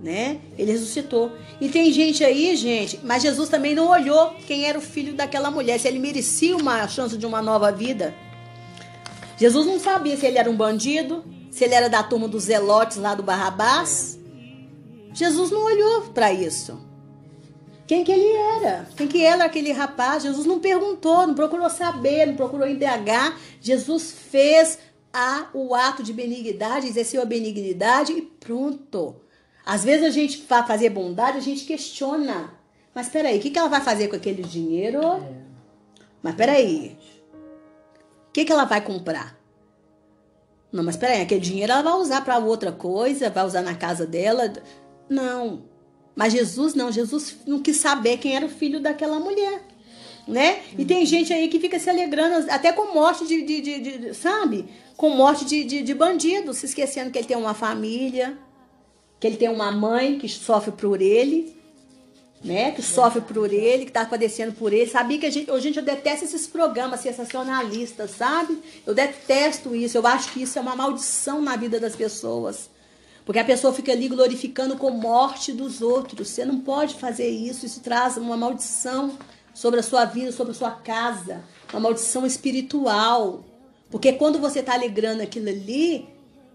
[0.01, 0.39] né?
[0.59, 1.33] Ele ressuscitou.
[1.61, 5.51] E tem gente aí, gente, mas Jesus também não olhou quem era o filho daquela
[5.51, 8.15] mulher, se ele merecia uma chance de uma nova vida.
[9.39, 12.99] Jesus não sabia se ele era um bandido, se ele era da turma dos zelotes
[12.99, 14.19] lá do Barrabás.
[15.15, 16.79] Jesus não olhou para isso.
[17.87, 18.89] Quem que ele era?
[18.97, 20.25] Quem que era aquele rapaz?
[20.25, 23.39] Jesus não perguntou, não procurou saber, não procurou indagar.
[23.61, 24.79] Jesus fez
[25.13, 29.17] a, o ato de benignidade, exerceu a benignidade e pronto.
[29.65, 32.53] Às vezes a gente vai fazer bondade, a gente questiona.
[32.95, 35.01] Mas peraí, o que, que ela vai fazer com aquele dinheiro?
[36.23, 36.99] Mas peraí,
[38.29, 39.39] o que, que ela vai comprar?
[40.73, 44.07] Não, mas peraí, aquele dinheiro ela vai usar para outra coisa, vai usar na casa
[44.07, 44.53] dela.
[45.09, 45.63] Não.
[46.17, 49.63] Mas Jesus não, Jesus não quis saber quem era o filho daquela mulher.
[50.27, 50.61] Né?
[50.77, 54.15] E tem gente aí que fica se alegrando, até com morte de, de, de, de-
[54.15, 54.65] sabe?
[54.97, 58.37] Com morte de, de, de bandido, se esquecendo que ele tem uma família,
[59.21, 61.55] que ele tem uma mãe que sofre por ele,
[62.43, 62.73] né?
[62.73, 64.91] Que sofre por ele, que tá padecendo por ele.
[64.91, 68.59] Sabia que a gente, gente, eu detesto esses programas sensacionalistas, sabe?
[68.85, 69.97] Eu detesto isso.
[69.97, 72.69] Eu acho que isso é uma maldição na vida das pessoas.
[73.27, 76.29] Porque a pessoa fica ali glorificando com morte dos outros.
[76.29, 77.67] Você não pode fazer isso.
[77.67, 79.19] Isso traz uma maldição
[79.53, 81.43] sobre a sua vida, sobre a sua casa.
[81.73, 83.45] Uma maldição espiritual.
[83.91, 86.09] Porque quando você está alegrando aquilo ali,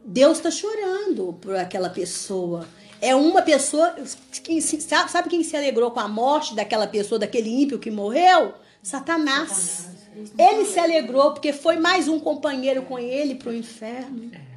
[0.05, 2.65] Deus está chorando por aquela pessoa.
[3.01, 3.93] É uma pessoa.
[4.41, 7.91] Quem se- sabe, sabe quem se alegrou com a morte daquela pessoa, daquele ímpio que
[7.91, 8.53] morreu?
[8.81, 9.89] Satanás.
[10.37, 14.50] Ele se alegrou porque foi mais um companheiro com ele para o inferno se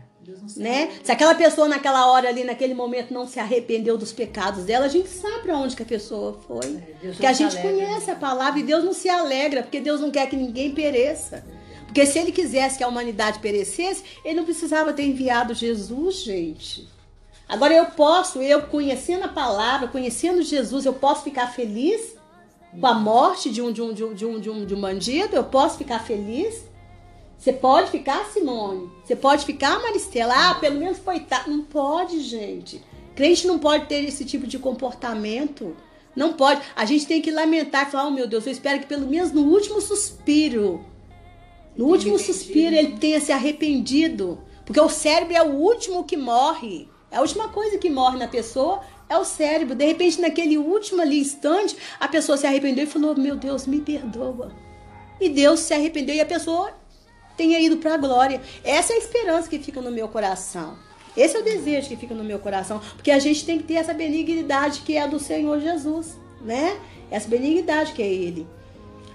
[0.56, 0.90] né?
[1.02, 4.88] Se aquela pessoa naquela hora ali, naquele momento, não se arrependeu dos pecados dela, a
[4.88, 6.76] gente sabe pra onde que a pessoa foi.
[7.02, 7.72] É, porque a gente alegra.
[7.72, 11.44] conhece a palavra e Deus não se alegra, porque Deus não quer que ninguém pereça.
[11.84, 16.88] Porque se ele quisesse que a humanidade perecesse, ele não precisava ter enviado Jesus, gente.
[17.48, 22.16] Agora eu posso, eu conhecendo a palavra, conhecendo Jesus, eu posso ficar feliz
[22.80, 25.37] com a morte de um, de um, de um, de um, de um bandido?
[25.37, 26.64] Eu posso ficar feliz?
[27.38, 28.90] Você pode ficar, Simone?
[29.05, 30.35] Você pode ficar, Maristela?
[30.35, 31.44] Ah, pelo menos foi tá.
[31.47, 32.83] Não pode, gente.
[33.14, 35.77] Crente não pode ter esse tipo de comportamento.
[36.16, 36.62] Não pode.
[36.75, 39.33] A gente tem que lamentar e falar: oh meu Deus, eu espero que pelo menos
[39.33, 40.85] no último suspiro,
[41.77, 44.38] no último suspiro, ele tenha se arrependido.
[44.64, 46.88] Porque o cérebro é o último que morre.
[47.11, 49.75] É a última coisa que morre na pessoa é o cérebro.
[49.75, 53.81] De repente, naquele último ali instante, a pessoa se arrependeu e falou: Meu Deus, me
[53.81, 54.53] perdoa.
[55.20, 56.73] E Deus se arrependeu e a pessoa
[57.37, 58.40] tenha ido para a glória.
[58.62, 60.77] Essa é a esperança que fica no meu coração.
[61.16, 63.75] Esse é o desejo que fica no meu coração, porque a gente tem que ter
[63.75, 66.77] essa benignidade que é a do Senhor Jesus, né?
[67.11, 68.47] Essa benignidade que é ele.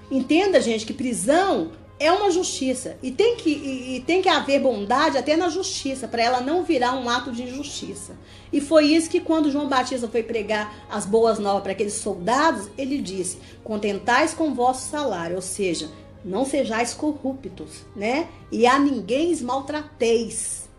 [0.10, 4.62] Entenda, gente, que prisão é uma justiça e tem que, e, e tem que haver
[4.62, 8.16] bondade até na justiça, para ela não virar um ato de injustiça.
[8.54, 12.70] E foi isso que quando João Batista foi pregar as boas novas para aqueles soldados,
[12.78, 15.90] ele disse: "Contentais com vosso salário", ou seja,
[16.24, 18.28] não sejais corruptos, né?
[18.52, 20.70] E a ninguém os maltrateis.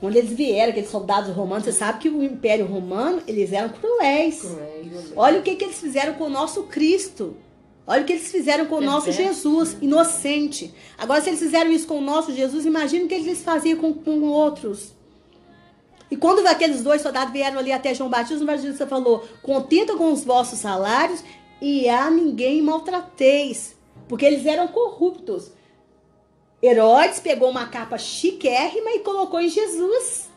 [0.00, 4.42] Quando eles vieram, aqueles soldados romanos, você sabe que o Império Romano, eles eram cruéis.
[4.42, 5.12] Cruéis.
[5.16, 7.36] Olha o que, que eles fizeram com o nosso Cristo.
[7.84, 10.72] Olha o que eles fizeram com o nosso Jesus, inocente.
[10.96, 13.94] Agora, se eles fizeram isso com o nosso Jesus, imagina o que eles faziam com,
[13.94, 14.94] com outros.
[16.10, 20.12] E quando aqueles dois soldados vieram ali até João Batista, o Batista falou: contenta com
[20.12, 21.24] os vossos salários
[21.62, 23.77] e a ninguém maltrateis.
[24.08, 25.52] Porque eles eram corruptos.
[26.62, 30.28] Herodes pegou uma capa chiquérrima e colocou em Jesus.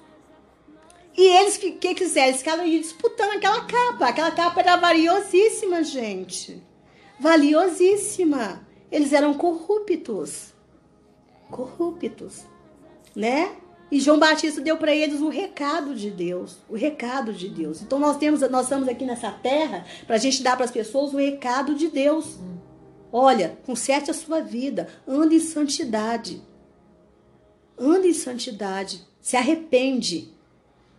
[1.17, 4.07] E eles que, que quiseram, eles ficaram disputando aquela capa.
[4.07, 6.61] Aquela capa era valiosíssima, gente.
[7.19, 8.65] Valiosíssima.
[8.91, 10.53] Eles eram corruptos.
[11.49, 12.45] Corruptos.
[13.15, 13.55] Né?
[13.91, 17.81] E João Batista deu para eles o recado de Deus, o recado de Deus.
[17.81, 21.13] Então nós temos, nós estamos aqui nessa terra para a gente dar para as pessoas
[21.13, 22.37] o recado de Deus.
[23.11, 26.41] Olha, conserte a sua vida, ande em santidade.
[27.77, 30.29] Ande em santidade, se arrepende.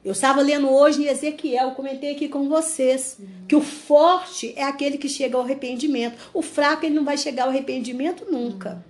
[0.05, 4.99] Eu estava lendo hoje em Ezequiel, comentei aqui com vocês, que o forte é aquele
[4.99, 6.31] que chega ao arrependimento.
[6.35, 8.85] O fraco ele não vai chegar ao arrependimento nunca.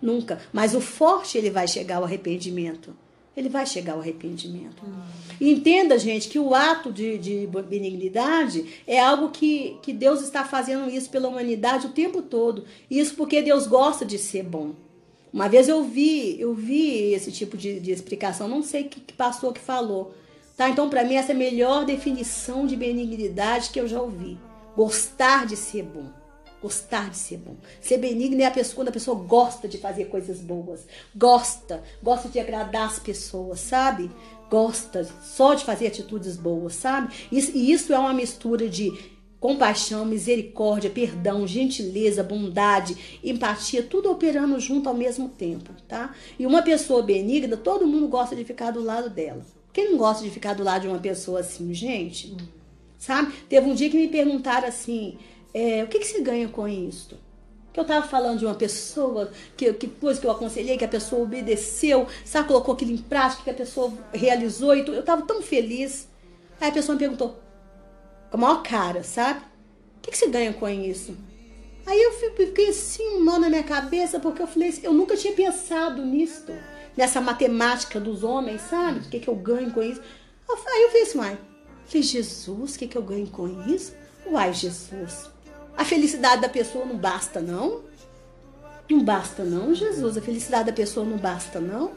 [0.00, 0.40] Nunca.
[0.52, 2.94] Mas o forte ele vai chegar ao arrependimento
[3.38, 4.82] ele vai chegar ao arrependimento.
[4.84, 5.02] Uhum.
[5.40, 10.90] Entenda, gente, que o ato de, de, benignidade é algo que, que Deus está fazendo
[10.90, 12.64] isso pela humanidade o tempo todo.
[12.90, 14.72] Isso porque Deus gosta de ser bom.
[15.32, 19.12] Uma vez eu vi, eu vi esse tipo de, de explicação, não sei que, que
[19.12, 20.14] pastor que falou.
[20.56, 20.68] Tá?
[20.68, 24.36] Então, para mim, essa é a melhor definição de benignidade que eu já ouvi.
[24.74, 26.17] Gostar de ser bom.
[26.60, 27.56] Gostar de ser bom.
[27.80, 30.86] Ser benigno é a pessoa quando a pessoa gosta de fazer coisas boas.
[31.14, 31.82] Gosta.
[32.02, 34.10] Gosta de agradar as pessoas, sabe?
[34.50, 37.14] Gosta só de fazer atitudes boas, sabe?
[37.30, 38.92] E isso é uma mistura de
[39.40, 46.12] compaixão, misericórdia, perdão, gentileza, bondade, empatia, tudo operando junto ao mesmo tempo, tá?
[46.38, 49.46] E uma pessoa benigna, todo mundo gosta de ficar do lado dela.
[49.72, 52.36] Quem não gosta de ficar do lado de uma pessoa assim, gente?
[52.98, 53.32] Sabe?
[53.48, 55.16] Teve um dia que me perguntaram assim,
[55.58, 57.18] é, o que, que você ganha com isso?
[57.72, 60.88] Que eu estava falando de uma pessoa que, que depois que eu aconselhei, que a
[60.88, 64.94] pessoa obedeceu, sabe, colocou aquilo em prática, que a pessoa realizou e tudo.
[64.94, 66.06] Eu estava tão feliz.
[66.60, 67.40] Aí a pessoa me perguntou,
[68.30, 69.40] com a maior cara, sabe?
[69.96, 71.16] O que, que você ganha com isso?
[71.84, 75.32] Aí eu fiquei assim, mal na minha cabeça, porque eu falei assim, eu nunca tinha
[75.32, 76.52] pensado nisso,
[76.96, 79.00] nessa matemática dos homens, sabe?
[79.00, 80.00] O que, que eu ganho com isso?
[80.48, 81.36] Aí eu fiz, mãe,
[81.86, 83.94] falei, Jesus, o que, que eu ganho com isso?
[84.26, 85.30] Uai, Jesus,
[85.78, 87.82] a felicidade da pessoa não basta, não?
[88.90, 90.16] Não basta, não, Jesus.
[90.18, 91.92] A felicidade da pessoa não basta, não?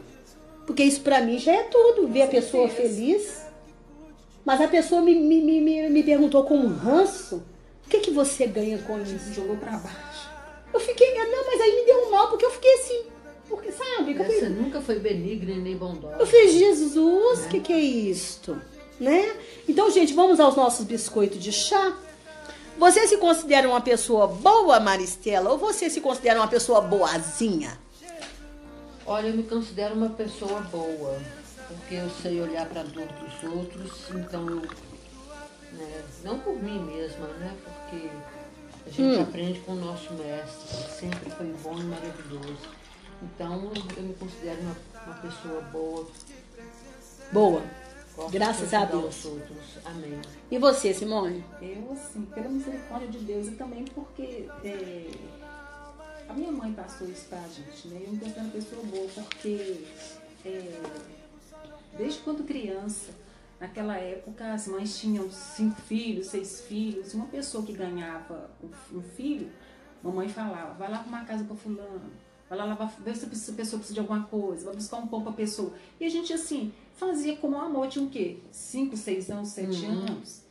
[0.68, 3.42] Porque isso para mim já é tudo, ver a pessoa feliz.
[4.46, 7.44] Mas a pessoa me, me, me, me perguntou com um ranço:
[7.84, 9.34] o que, que você ganha com isso?
[9.34, 10.30] Jogou pra baixo.
[10.72, 13.02] Eu fiquei, não, mas aí me deu um mal, porque eu fiquei assim.
[13.50, 14.14] Porque, sabe?
[14.14, 16.18] Você falei, nunca foi benigna nem bondosa.
[16.20, 17.48] Eu falei, Jesus, o né?
[17.50, 18.62] que, que é isto?
[19.00, 19.36] Né?
[19.68, 21.98] Então, gente, vamos aos nossos biscoitos de chá.
[22.78, 27.78] Você se considera uma pessoa boa, Maristela, ou você se considera uma pessoa boazinha?
[29.06, 31.20] Olha, eu me considero uma pessoa boa,
[31.68, 34.46] porque eu sei olhar para a dor dos outros, então,
[35.74, 38.10] né, não por mim mesma, né, porque
[38.86, 39.22] a gente hum.
[39.22, 42.70] aprende com o nosso mestre, que sempre foi bom e maravilhoso.
[43.22, 46.08] Então, eu me considero uma, uma pessoa boa.
[47.32, 47.62] Boa.
[48.30, 49.28] Graças a Deus.
[49.86, 50.20] Amém.
[50.50, 51.44] E você, Simone?
[51.62, 55.10] Eu, assim, pela misericórdia de Deus e também porque é,
[56.28, 58.02] a minha mãe passou isso pra gente, né?
[58.06, 59.86] Eu me considero uma pessoa boa porque
[60.46, 60.82] é,
[61.98, 63.12] desde quando criança,
[63.60, 67.14] naquela época, as mães tinham cinco filhos, seis filhos.
[67.14, 68.50] Uma pessoa que ganhava
[68.94, 69.50] um filho,
[70.04, 72.12] mamãe falava, vai lá para uma casa para fulano
[72.52, 75.22] vai lá lavar, ver se a pessoa precisa de alguma coisa, vai buscar um pão
[75.22, 75.72] pra pessoa.
[75.98, 78.40] E a gente, assim, fazia como amor, tinha o quê?
[78.52, 79.92] Cinco, seis anos, sete uhum.
[79.92, 80.42] anos.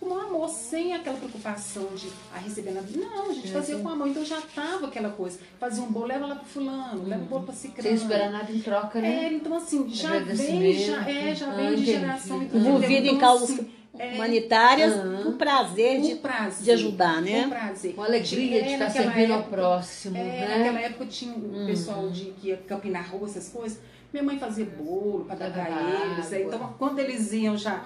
[0.00, 2.86] Com amor, sem aquela preocupação de a ah, receber nada.
[2.96, 4.08] Não, a gente é, fazia com amor.
[4.08, 5.38] Então já tava aquela coisa.
[5.58, 7.08] Fazia um bolo, leva lá pro fulano, uhum.
[7.08, 7.82] leva um bolo pra ciclano.
[7.82, 9.26] Sem esperar nada em troca, né?
[9.26, 12.42] É, então assim, já vem, já, é, já vem ah, de geração.
[12.42, 13.70] Envolvido em causas assim,
[14.00, 15.24] é, humanitárias uhum.
[15.24, 17.42] com prazer, de, prazer de ajudar, né?
[17.42, 17.94] Com prazer.
[17.94, 20.16] Com alegria de estar servindo época, ao próximo.
[20.16, 20.58] É, né?
[20.58, 21.66] Naquela época tinha o uhum.
[21.66, 23.78] pessoal de, que ia campinar rua, essas coisas.
[24.10, 26.32] Minha mãe fazia bolo para dar para eles.
[26.32, 27.84] Então, quando eles iam já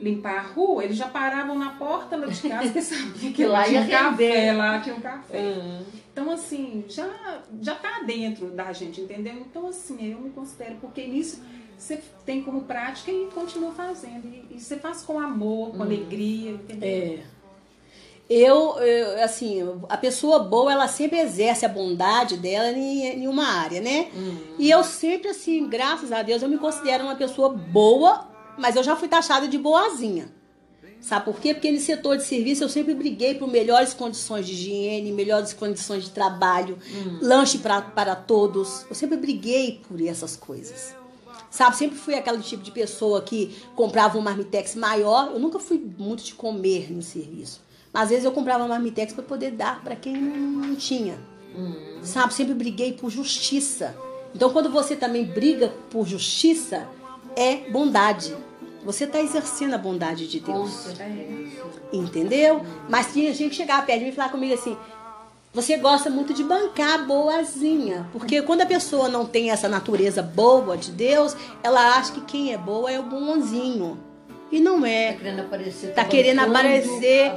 [0.00, 3.64] limpar a rua, eles já paravam na porta lá de casa que sabia que lá
[3.64, 5.38] tinha um café, lá tinha um café.
[5.40, 5.82] Uhum.
[6.12, 9.34] Então, assim, já, já tá dentro da gente, entendeu?
[9.34, 11.42] Então, assim, eu me considero, porque nisso
[11.78, 14.26] você tem como prática e continua fazendo.
[14.26, 15.82] E, e você faz com amor, com uhum.
[15.82, 16.88] alegria, entendeu?
[16.88, 17.34] É.
[18.28, 23.46] Eu, eu, assim, a pessoa boa, ela sempre exerce a bondade dela em, em uma
[23.46, 24.08] área, né?
[24.14, 24.38] Uhum.
[24.58, 28.82] E eu sempre, assim, graças a Deus, eu me considero uma pessoa boa, mas eu
[28.82, 30.32] já fui taxada de boazinha.
[31.02, 31.52] Sabe por quê?
[31.52, 36.04] Porque no setor de serviço eu sempre briguei por melhores condições de higiene, melhores condições
[36.04, 37.18] de trabalho, uhum.
[37.20, 38.86] lanche pra, para todos.
[38.88, 40.94] Eu sempre briguei por essas coisas.
[41.54, 45.30] Sabe, sempre fui aquele tipo de pessoa que comprava um marmitex maior.
[45.32, 47.60] Eu nunca fui muito de comer no serviço.
[47.92, 51.16] Mas às vezes eu comprava um marmitex para poder dar para quem não tinha.
[51.54, 52.00] Uhum.
[52.02, 53.96] Sabe, sempre briguei por justiça.
[54.34, 56.88] Então quando você também briga por justiça,
[57.36, 58.34] é bondade.
[58.84, 60.88] você está exercendo a bondade de Deus.
[61.92, 62.66] Entendeu?
[62.88, 64.76] Mas tinha gente que chegava perto de mim e falava comigo assim:
[65.54, 68.08] você gosta muito de bancar boazinha.
[68.12, 72.52] Porque quando a pessoa não tem essa natureza boa de Deus, ela acha que quem
[72.52, 73.98] é boa é o bonzinho.
[74.50, 75.12] E não Tá é.
[75.14, 75.94] querendo aparecer.
[75.94, 77.32] Tá querendo bancando aparecer.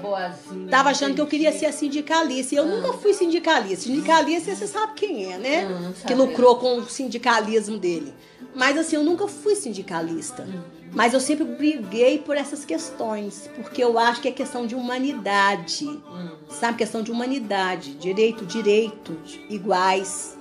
[0.69, 2.53] Tava achando que eu queria ser sindicalista.
[2.53, 3.85] E eu nunca fui sindicalista.
[3.85, 5.65] Sindicalista, você sabe quem é, né?
[5.65, 8.13] Hum, que lucrou com o sindicalismo dele.
[8.53, 10.47] Mas assim, eu nunca fui sindicalista.
[10.93, 13.49] Mas eu sempre briguei por essas questões.
[13.55, 15.85] Porque eu acho que é questão de humanidade.
[15.85, 16.29] Hum.
[16.49, 16.77] Sabe?
[16.77, 17.93] Questão de humanidade.
[17.95, 20.35] Direito, direitos iguais.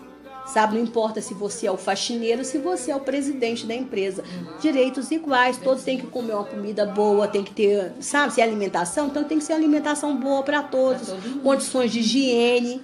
[0.47, 0.77] Sabe?
[0.77, 4.23] Não importa se você é o faxineiro, se você é o presidente da empresa.
[4.61, 5.57] Direitos iguais.
[5.59, 8.33] Todos têm que comer uma comida boa, tem que ter, sabe?
[8.33, 11.09] Se é alimentação, então tem que ser alimentação boa para todos.
[11.09, 11.41] Todo.
[11.43, 12.81] Condições de higiene,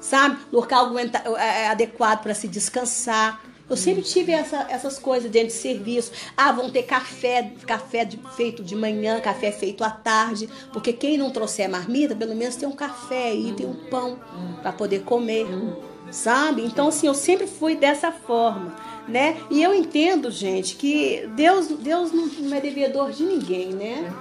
[0.00, 0.36] sabe?
[0.52, 3.40] Local aguenta- é, adequado para se descansar.
[3.68, 6.12] Eu sempre tive essa- essas coisas dentro de serviço.
[6.36, 10.48] Ah, vão ter café, café de- feito de manhã, café feito à tarde.
[10.72, 14.18] Porque quem não trouxer marmita, pelo menos tem um café aí, tem um pão
[14.62, 15.46] para poder comer.
[16.12, 16.62] Sabe?
[16.64, 18.72] Então, assim, eu sempre fui dessa forma,
[19.08, 19.36] né?
[19.50, 24.12] E eu entendo, gente, que Deus, Deus não é devedor de ninguém, né?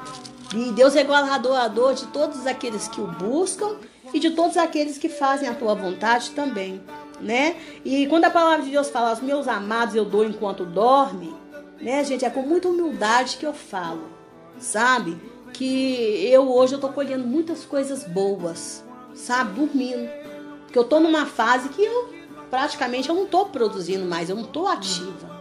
[0.56, 3.76] E Deus é galardoador de todos aqueles que o buscam
[4.12, 6.82] e de todos aqueles que fazem a tua vontade também,
[7.20, 7.56] né?
[7.84, 11.34] E quando a palavra de Deus fala, os meus amados eu dou enquanto dorme,
[11.82, 14.10] né, gente, é com muita humildade que eu falo,
[14.60, 15.18] sabe?
[15.54, 19.60] Que eu hoje eu tô colhendo muitas coisas boas, sabe?
[19.60, 20.10] Dormindo.
[20.66, 22.14] Porque eu tô numa fase que eu
[22.50, 25.35] praticamente eu não tô produzindo mais, eu não tô ativa.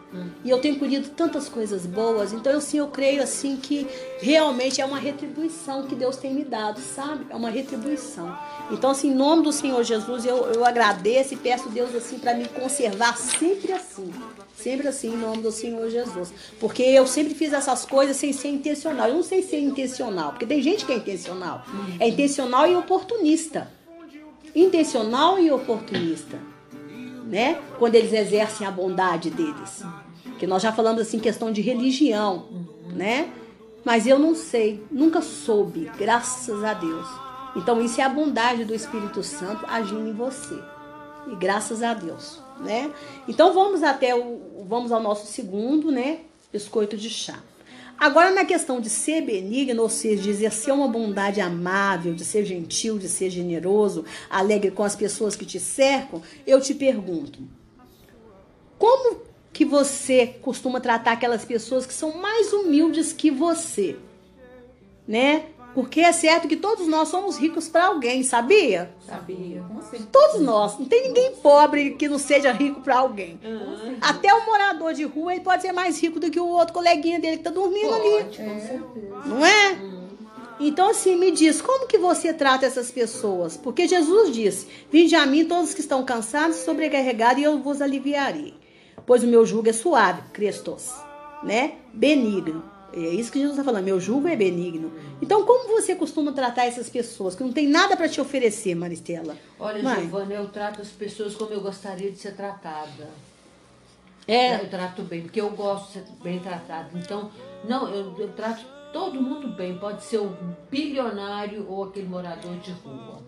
[0.45, 3.86] E eu tenho colhido tantas coisas boas, então eu sim, eu creio assim que
[4.20, 7.24] realmente é uma retribuição que Deus tem me dado, sabe?
[7.30, 8.36] É uma retribuição.
[8.70, 12.18] Então, assim, em nome do Senhor Jesus, eu, eu agradeço e peço a Deus assim
[12.18, 14.12] para me conservar sempre assim.
[14.55, 16.32] Sempre assim, em nome do Senhor Jesus.
[16.61, 19.09] Porque eu sempre fiz essas coisas sem ser intencional.
[19.09, 21.64] Eu não sei ser intencional, porque tem gente que é intencional.
[21.99, 23.68] É intencional e oportunista.
[24.55, 26.38] Intencional e oportunista
[27.26, 27.61] né?
[27.78, 29.82] Quando eles exercem a bondade deles.
[30.38, 32.46] Que nós já falamos assim questão de religião,
[32.94, 33.30] né?
[33.84, 37.06] Mas eu não sei, nunca soube, graças a Deus.
[37.54, 40.58] Então isso é a bondade do Espírito Santo agindo em você.
[41.30, 42.90] E graças a Deus, né?
[43.28, 46.20] Então vamos até o vamos ao nosso segundo, né?
[46.52, 47.38] Biscoito de chá.
[47.98, 52.44] Agora, na questão de ser benigno, ou seja, de exercer uma bondade amável, de ser
[52.44, 57.38] gentil, de ser generoso, alegre com as pessoas que te cercam, eu te pergunto:
[58.78, 59.22] como
[59.55, 63.96] que você costuma tratar aquelas pessoas que são mais humildes que você?
[65.07, 65.44] Né?
[65.72, 68.92] Porque é certo que todos nós somos ricos para alguém, sabia?
[69.07, 70.09] Sabia, com certeza.
[70.11, 70.78] Todos nós.
[70.78, 73.38] Não tem ninguém pobre que não seja rico para alguém.
[74.00, 77.20] Até o morador de rua ele pode ser mais rico do que o outro coleguinha
[77.20, 78.24] dele que tá dormindo ali.
[78.24, 79.22] Pode, com certeza.
[79.24, 79.78] Não é?
[80.59, 83.57] Então, assim, me diz, como que você trata essas pessoas?
[83.57, 87.80] Porque Jesus disse: Vinde a mim todos que estão cansados e sobrecarregados, e eu vos
[87.80, 88.63] aliviarei.
[89.07, 90.92] Pois o meu jugo é suave, Crestos,
[91.42, 91.74] né?
[91.92, 92.64] Benigno.
[92.92, 94.92] É isso que Jesus está falando, meu jugo é benigno.
[95.20, 99.36] Então, como você costuma tratar essas pessoas que não tem nada para te oferecer, Maristela?
[99.59, 100.02] Olha, Mãe.
[100.02, 103.09] Giovana, eu trato as pessoas como eu gostaria de ser tratada.
[104.28, 106.88] É, Eu trato bem, porque eu gosto de ser bem tratada.
[106.94, 107.30] Então,
[107.68, 109.76] não, eu, eu trato todo mundo bem.
[109.76, 110.34] Pode ser o
[110.70, 113.20] bilionário ou aquele morador de rua.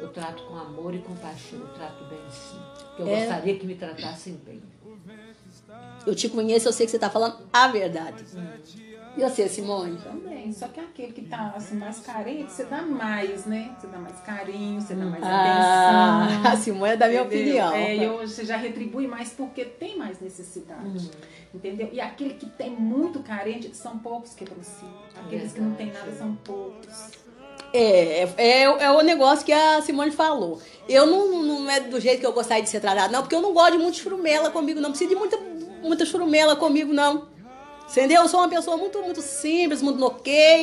[0.00, 1.60] Eu trato com amor e compaixão.
[1.60, 2.58] Eu trato bem sim.
[2.88, 3.20] Porque eu É.
[3.20, 4.60] gostaria que me tratassem bem.
[6.06, 8.24] Eu te conheço, eu sei que você está falando a verdade.
[9.14, 9.98] E você, Simone?
[9.98, 10.50] Também.
[10.52, 13.76] Só que aquele que tá assim, mais carente, você dá mais, né?
[13.78, 16.40] Você dá mais carinho, você dá mais Ah, atenção.
[16.52, 17.66] a Simone é da minha Entendeu?
[17.66, 17.74] opinião.
[17.74, 21.10] É, e hoje você já retribui mais porque tem mais necessidade.
[21.54, 21.90] Entendeu?
[21.92, 24.94] E aquele que tem muito carente são poucos que aproximam.
[25.26, 27.10] Aqueles que não têm nada são poucos.
[27.74, 30.60] É, é, é o negócio que a Simone falou.
[30.88, 33.40] Eu não, não é do jeito que eu gostaria de ser tratada, não, porque eu
[33.40, 34.90] não gosto de muito churumela comigo, não.
[34.90, 35.38] Precisa de muita,
[35.82, 37.28] muita churumela comigo, não.
[37.90, 38.22] Entendeu?
[38.22, 39.98] Eu sou uma pessoa muito, muito simples, muito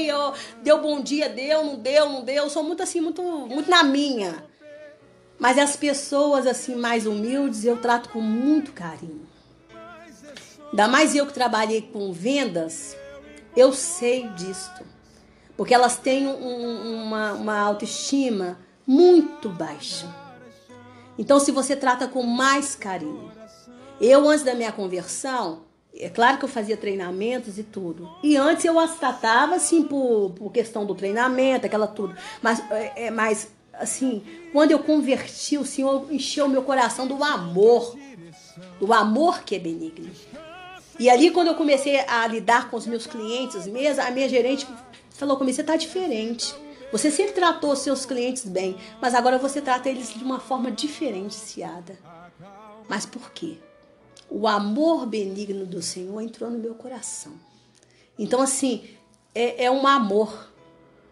[0.08, 2.44] eu- Deu bom dia, deu, não deu, não deu.
[2.46, 4.44] Eu sou muito assim, muito, muito na minha.
[5.38, 9.28] Mas as pessoas assim mais humildes eu trato com muito carinho.
[10.72, 12.96] Ainda mais eu que trabalhei com vendas,
[13.56, 14.84] eu sei disto.
[15.56, 20.08] Porque elas têm um- uma, uma autoestima muito baixa.
[21.18, 23.30] Então, se você trata com mais carinho.
[24.00, 25.62] Eu, antes da minha conversão,
[25.94, 28.10] é claro que eu fazia treinamentos e tudo.
[28.24, 32.16] E antes eu as tratava, assim, por, por questão do treinamento, aquela tudo.
[32.42, 34.24] Mas, é, é, mas, assim,
[34.54, 37.98] quando eu converti, o Senhor encheu meu coração do amor.
[38.80, 40.10] Do amor que é benigno.
[40.98, 44.68] E ali, quando eu comecei a lidar com os meus clientes mesmo, a minha gerente
[45.12, 46.54] falou comigo: você tá diferente.
[46.92, 50.72] Você sempre tratou os seus clientes bem, mas agora você trata eles de uma forma
[50.72, 51.98] diferenciada.
[52.88, 53.60] Mas por quê?
[54.30, 57.34] O amor benigno do Senhor entrou no meu coração.
[58.18, 58.84] Então, assim,
[59.34, 60.52] é, é um amor.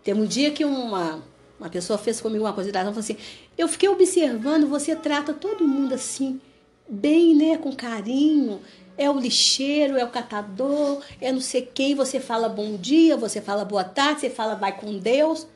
[0.03, 1.23] Tem um dia que uma,
[1.59, 3.17] uma pessoa fez comigo uma coisa, ela falou assim:
[3.57, 6.39] Eu fiquei observando, você trata todo mundo assim,
[6.87, 7.57] bem, né?
[7.57, 8.61] Com carinho.
[8.99, 11.93] É o lixeiro, é o catador, é não sei quem.
[11.93, 15.47] Você fala bom dia, você fala boa tarde, você fala vai com Deus.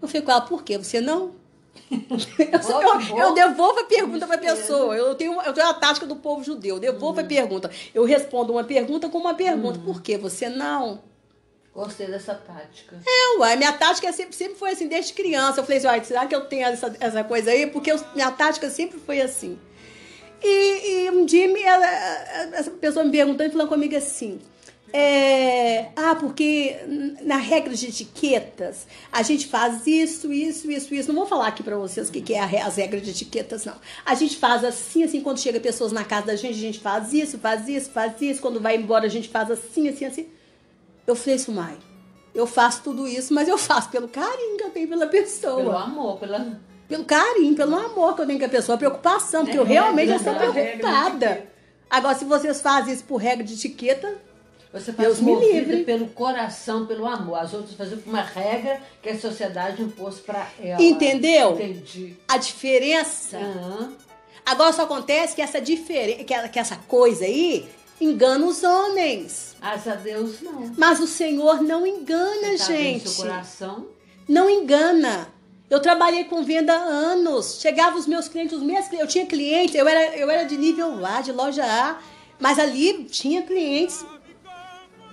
[0.00, 0.76] Eu com ela, por quê?
[0.76, 1.41] Você não?
[1.90, 4.94] eu, eu, eu, devolvo a pergunta para a pessoa.
[4.96, 6.76] Eu tenho, eu tenho a tática do povo judeu.
[6.76, 7.70] Eu devolvo a pergunta.
[7.94, 9.78] Eu respondo uma pergunta com uma pergunta.
[9.78, 10.16] Por quê?
[10.18, 11.02] Você não?
[11.74, 13.00] Gostei dessa tática.
[13.06, 15.60] É, uai, minha tática é sempre, sempre foi assim, desde criança.
[15.60, 17.66] Eu falei assim, uai, será que eu tenho essa, essa coisa aí?
[17.66, 19.58] Porque eu, minha tática sempre foi assim.
[20.42, 24.40] E, e um dia me, ela, essa pessoa me perguntando e falando comigo assim.
[24.94, 26.76] É, ah, porque
[27.22, 31.08] na regra de etiquetas a gente faz isso, isso, isso, isso.
[31.08, 33.64] Não vou falar aqui para vocês o que, que é a, as regras de etiquetas,
[33.64, 33.76] não.
[34.04, 37.14] A gente faz assim, assim, quando chega pessoas na casa da gente, a gente faz
[37.14, 38.42] isso, faz isso, faz isso.
[38.42, 40.28] Quando vai embora, a gente faz assim, assim, assim.
[41.06, 41.76] Eu falei isso, Mai.
[42.34, 45.56] Eu faço tudo isso, mas eu faço pelo carinho que eu tenho pela pessoa.
[45.56, 46.60] Pelo amor, pela...
[46.86, 50.12] pelo carinho, pelo amor que eu tenho com a pessoa, preocupação, porque é, eu realmente
[50.12, 51.46] é, estou preocupada.
[51.90, 54.16] Agora, se vocês fazem isso por regra de etiqueta,
[54.72, 57.36] você faz movida pelo coração, pelo amor.
[57.36, 60.82] As outras fazem por uma regra que a sociedade impôs para ela.
[60.82, 61.52] Entendeu?
[61.52, 62.16] Entendi.
[62.26, 63.36] A diferença.
[63.36, 63.92] Uhum.
[64.46, 67.68] Agora só acontece que essa diferença, que, que essa coisa aí
[68.00, 69.54] engana os homens.
[69.60, 70.72] Graças a Deus não.
[70.76, 73.08] Mas o Senhor não engana, tá gente.
[73.10, 73.86] Seu coração?
[74.26, 75.28] Não engana.
[75.68, 77.58] Eu trabalhei com venda há anos.
[77.60, 81.04] Chegava os meus clientes, os meus eu tinha clientes, eu era, eu era de nível
[81.04, 81.98] A, de loja A,
[82.38, 84.04] mas ali tinha clientes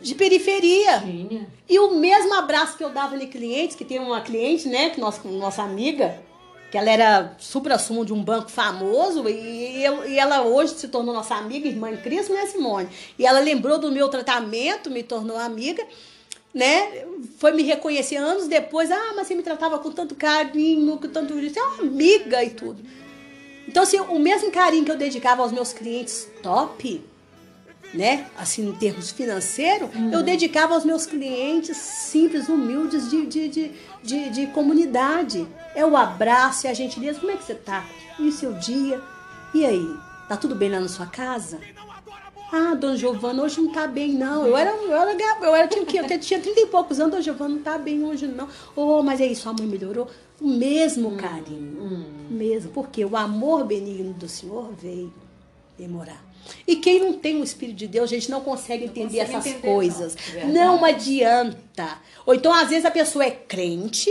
[0.02, 1.00] de periferia.
[1.00, 1.48] Tinha.
[1.68, 5.00] E o mesmo abraço que eu dava ali clientes, que tem uma cliente, né, que
[5.00, 6.20] nossa, nossa amiga,
[6.72, 11.14] que ela era supra-sumo de um banco famoso, e, eu, e ela hoje se tornou
[11.14, 12.90] nossa amiga, irmã em Cristo, né, Simone?
[13.18, 15.86] E ela lembrou do meu tratamento, me tornou amiga,
[16.54, 17.06] né?
[17.38, 21.34] Foi me reconhecer anos depois, ah, mas você me tratava com tanto carinho, com tanto...
[21.34, 22.84] Você é uma amiga e tudo.
[23.68, 27.04] Então, assim, o mesmo carinho que eu dedicava aos meus clientes top,
[27.94, 28.28] né?
[28.38, 30.12] Assim, em termos financeiros, uhum.
[30.12, 33.72] eu dedicava aos meus clientes simples, humildes de, de, de,
[34.04, 35.48] de, de comunidade.
[35.76, 37.20] É o abraço e a gentileza.
[37.20, 37.86] Como é que você tá?
[38.20, 39.02] E o seu dia?
[39.54, 39.96] E aí?
[40.28, 41.60] Tá tudo bem lá na sua casa?
[42.52, 44.46] Ah, Dona Giovana, hoje não tá bem, não.
[44.46, 45.12] Eu era, eu era,
[45.42, 48.28] eu era tinha, eu tinha 30 e poucos anos, Dona Giovana não tá bem hoje,
[48.28, 48.48] não.
[48.76, 50.08] Oh, mas aí, sua mãe melhorou?
[50.42, 51.82] O mesmo carinho.
[51.82, 52.06] Hum.
[52.30, 52.72] Mesmo.
[52.72, 55.14] Porque o amor benigno do Senhor veio
[55.80, 56.24] demorar.
[56.68, 59.46] E quem não tem o Espírito de Deus, a gente não consegue não entender essas
[59.46, 60.16] entender, coisas.
[60.46, 60.78] Não.
[60.78, 62.00] não adianta.
[62.26, 64.10] Ou então, às vezes, a pessoa é crente,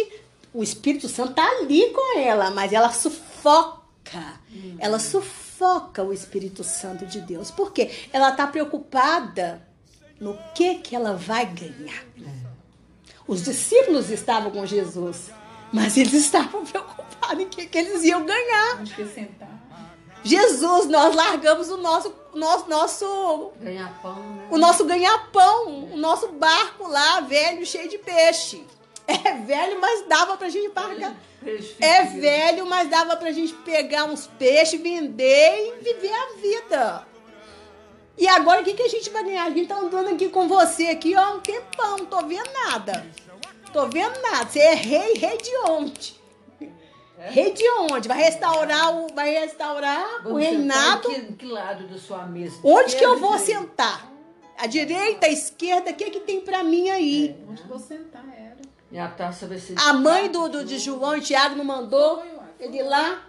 [0.53, 4.41] o Espírito Santo tá ali com ela, mas ela sufoca.
[4.51, 4.77] Uhum.
[4.79, 7.51] Ela sufoca o Espírito Santo de Deus.
[7.51, 7.91] Por quê?
[8.13, 9.63] Ela tá preocupada
[10.21, 12.05] no que que ela vai ganhar.
[12.19, 12.49] É.
[13.27, 15.31] Os discípulos estavam com Jesus,
[15.73, 18.81] mas eles estavam preocupados em que, que eles iam ganhar.
[18.81, 19.68] Onde que sentar?
[20.29, 24.49] Jesus, nós largamos o nosso nosso nosso ganha-pão, né?
[24.51, 28.65] o nosso ganha-pão, o nosso barco lá, velho, cheio de peixe.
[29.07, 31.17] É velho, mas dava pra gente pagar.
[31.81, 37.07] É velho, mas dava pra gente pegar uns peixes, vender e viver a vida.
[38.19, 39.45] E agora o que, que a gente vai ganhar?
[39.45, 43.07] A gente tá andando aqui com você aqui, ó, um tempão, não tô vendo nada.
[43.73, 44.51] Tô vendo nada.
[44.51, 46.18] Você é rei, rei de ontem.
[47.19, 47.31] É?
[47.31, 48.07] Rei de onde?
[48.07, 51.09] Vai restaurar o, vai restaurar Vamos o reinado.
[51.09, 52.59] Que, que lado da sua mesa?
[52.63, 54.09] Onde que eu vou sentar?
[54.57, 57.29] A direita, a esquerda, o que, que tem para mim aí?
[57.29, 58.57] É, onde vou sentar era.
[58.91, 59.75] E a taça vai ser.
[59.79, 62.23] A mãe do, do, de João e Tiago não mandou
[62.59, 63.28] ele lá?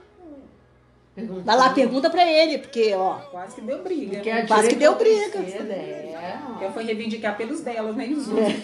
[1.43, 3.15] Vai lá, pergunta pra ele, porque, ó.
[3.31, 4.23] Quase que deu briga.
[4.23, 4.45] Né?
[4.47, 5.39] Quase que deu briga.
[5.39, 6.09] É.
[6.61, 8.55] Eu fui reivindicar pelos delas, nem os outros.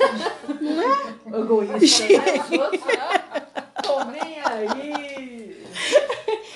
[0.62, 1.40] Não é?
[1.40, 2.06] Egoísta.
[3.84, 5.66] Tô nem aí.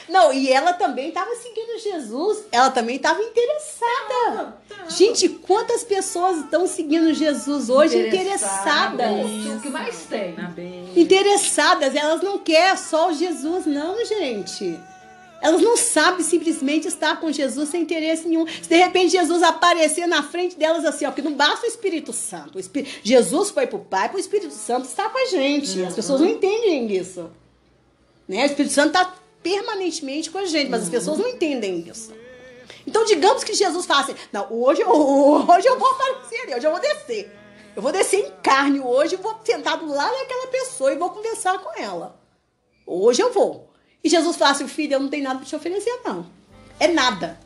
[0.10, 2.46] Não, e ela também estava seguindo Jesus.
[2.52, 4.58] Ela também estava interessada.
[4.90, 9.08] Gente, quantas pessoas estão seguindo Jesus hoje interessadas?
[9.56, 10.36] O que mais tem?
[10.96, 11.96] Interessadas.
[11.96, 14.80] Elas não querem só o Jesus, não, gente.
[15.42, 18.46] Elas não sabem simplesmente estar com Jesus sem interesse nenhum.
[18.46, 22.12] Se de repente Jesus aparecer na frente delas assim, ó, porque não basta o Espírito
[22.12, 22.58] Santo.
[22.58, 23.00] O Espírito...
[23.04, 25.80] Jesus foi pro Pai, pro Espírito Santo está com a gente.
[25.80, 25.88] Uhum.
[25.88, 27.30] As pessoas não entendem isso.
[28.28, 28.44] Né?
[28.44, 32.14] O Espírito Santo está permanentemente com a gente, mas as pessoas não entendem isso.
[32.86, 36.72] Então, digamos que Jesus fala assim: não, hoje, hoje eu vou aparecer ali, hoje eu
[36.72, 37.32] vou descer.
[37.76, 41.60] Eu vou descer em carne hoje, vou sentar do lado daquela pessoa e vou conversar
[41.60, 42.20] com ela.
[42.86, 43.69] Hoje eu vou.
[44.04, 46.26] E Jesus fala assim: filho, eu não tenho nada para te oferecer, não.
[46.80, 47.40] É nada.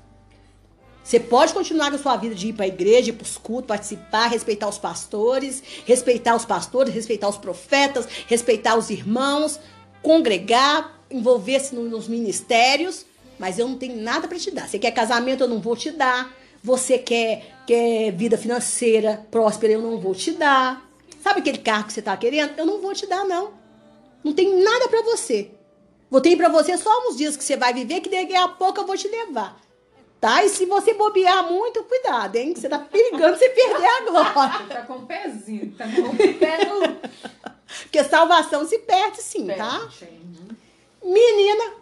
[1.04, 3.38] Você pode continuar com a sua vida de ir para a igreja, ir para os
[3.38, 9.60] cultos, participar, respeitar os pastores, respeitar os pastores, respeitar os profetas, respeitar os irmãos,
[10.02, 13.06] congregar, envolver-se nos ministérios,
[13.38, 14.70] mas eu não tenho nada para te dar.
[14.70, 16.34] Você quer casamento, eu não vou te dar.
[16.64, 20.90] Você quer, quer vida financeira próspera, eu não vou te dar.
[21.22, 22.58] Sabe aquele carro que você está querendo?
[22.58, 23.52] Eu não vou te dar, não.
[24.24, 25.52] Não tem nada para você.
[26.14, 28.82] Vou ter para você só uns dias que você vai viver, que daqui a pouco
[28.82, 29.60] eu vou te levar.
[30.22, 30.46] Tá?
[30.46, 32.54] E se você bobear muito, cuidado, hein?
[32.56, 34.68] Você tá perigando você perder a glória.
[34.70, 36.82] Tá com o pezinho, tá com o pé no...
[37.82, 39.90] Porque salvação se perde sim, tá?
[39.90, 40.30] Sim.
[41.04, 41.74] Menina,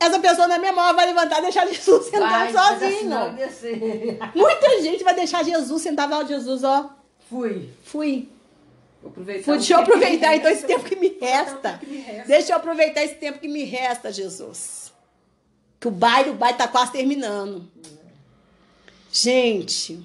[0.00, 3.10] essa pessoa na memória vai levantar e deixar Jesus sentado sozinho.
[4.34, 6.88] Muita gente vai deixar Jesus sentar falar, Jesus, ó,
[7.28, 7.68] Fui.
[7.84, 8.30] fui.
[9.04, 11.72] Aproveitar deixa eu aproveitar então esse tempo que me resta.
[11.72, 12.28] tempo que me resta.
[12.28, 14.92] Deixa eu aproveitar esse tempo que me resta, Jesus.
[15.78, 17.68] Que o baile, o baile tá quase terminando.
[19.12, 20.00] Gente,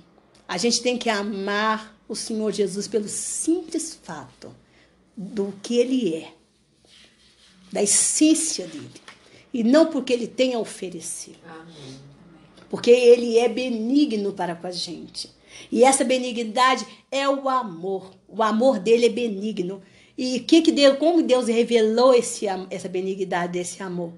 [0.47, 4.53] a gente tem que amar o Senhor Jesus pelo simples fato
[5.15, 6.33] do que ele é,
[7.71, 8.91] da essência dele,
[9.53, 11.99] e não porque ele tem a oferecer Amém.
[12.69, 15.29] porque ele é benigno para com a gente.
[15.71, 18.11] E essa benignidade é o amor.
[18.27, 19.81] O amor dele é benigno.
[20.17, 24.13] E que que Deus, como Deus revelou esse, essa benignidade desse amor?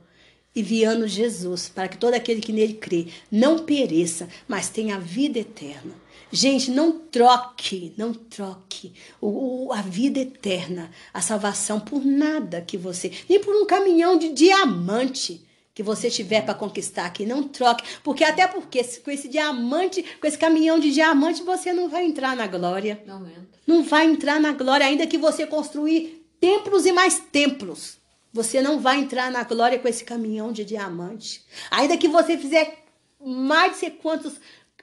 [0.55, 5.93] Enviando Jesus para que todo aquele que nele crê não pereça, mas tenha vida eterna.
[6.31, 12.75] Gente, não troque, não troque o, o- a vida eterna, a salvação por nada que
[12.77, 15.43] você, nem por um caminhão de diamante
[15.73, 20.27] que você tiver para conquistar aqui, não troque, porque até porque com esse diamante, com
[20.27, 23.01] esse caminhão de diamante, você não vai entrar na glória.
[23.05, 23.59] Não entra.
[23.65, 27.97] Não vai entrar na glória, ainda que você construir templos e mais templos.
[28.31, 31.43] Você não vai entrar na glória com esse caminhão de diamante.
[31.71, 32.83] Ainda que você fizer
[33.23, 34.33] mais de sei quantos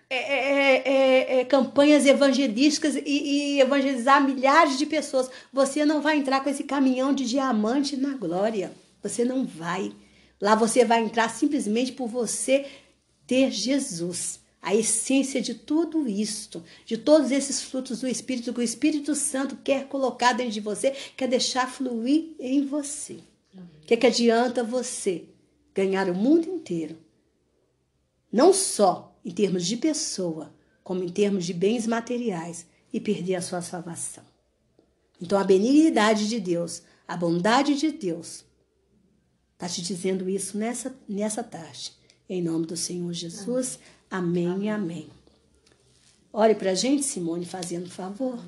[0.08, 6.16] é, é, é, é, campanhas evangelísticas e, e evangelizar milhares de pessoas, você não vai
[6.16, 8.72] entrar com esse caminhão de diamante na glória.
[9.02, 9.92] Você não vai.
[10.40, 12.66] Lá você vai entrar simplesmente por você
[13.26, 18.62] ter Jesus, a essência de tudo isto, de todos esses frutos do Espírito que o
[18.62, 23.18] Espírito Santo quer colocar dentro de você, quer deixar fluir em você.
[23.54, 25.24] O que, que adianta você
[25.74, 26.96] ganhar o mundo inteiro?
[28.32, 33.42] Não só em termos de pessoa, como em termos de bens materiais e perder a
[33.42, 34.24] sua salvação.
[35.20, 38.44] Então a benignidade de Deus, a bondade de Deus,
[39.60, 41.92] está te dizendo isso nessa, nessa tarde.
[42.26, 43.78] Em nome do Senhor Jesus.
[44.10, 45.06] Amém e amém.
[46.32, 48.38] Olhe para a gente, Simone, fazendo favor.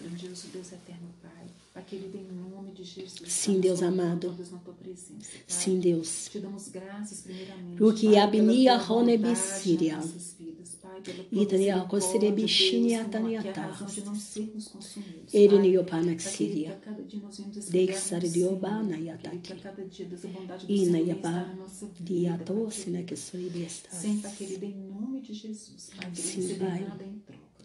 [0.00, 1.48] Grandioso Deus eterno, Pai.
[1.76, 3.32] Em nome de Jesus.
[3.32, 4.32] Sim, Deus amado.
[4.78, 5.30] presença.
[5.32, 5.42] Pai.
[5.48, 6.28] Sim, Deus.
[6.30, 7.76] Te damos graças, primeiramente.
[7.76, 9.96] Porque abnia pela tua rone bondade bisiria.
[9.96, 13.54] nas nossas vidas, Pai, pela tua Itania misericórdia, kosere bishini Deus, atania que é a
[13.54, 13.94] razão tahas.
[13.94, 15.34] de não sermos consumidos.
[15.34, 15.58] Ele Pai.
[15.62, 16.54] ni Pai, opanaxiria.
[16.54, 18.94] querido, que a cada dia nós vemos esse Deixare lugar no de obana Senhor.
[18.94, 19.38] e Querido, ataki.
[19.38, 22.04] que a cada dia dessa bondade do Ina Senhor ya está ba na nossa vida.
[22.04, 23.06] dia Pai, tosse, né, querido.
[23.08, 23.94] que sou ibestas.
[23.98, 25.90] Sim, Pai querido, em nome de Jesus.
[26.14, 26.86] Sim, Pai.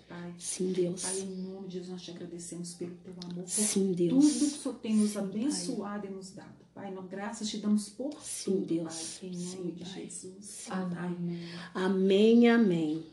[0.10, 0.34] Pai.
[0.40, 1.04] Sim, Deus.
[1.04, 3.44] Pai, em nome de Jesus, nós te agradecemos pelo teu amor.
[3.44, 4.26] Por Sim, tudo Deus.
[4.34, 6.66] que o Senhor tem nos abençoado e nos dado.
[6.74, 9.18] Pai, nós graças te damos por Sim, tudo, Deus.
[9.20, 9.30] Pai.
[9.30, 9.94] Em Sim, nome de Pai.
[9.94, 10.66] Jesus.
[10.70, 11.50] Amém.
[11.76, 13.06] Amém, amém.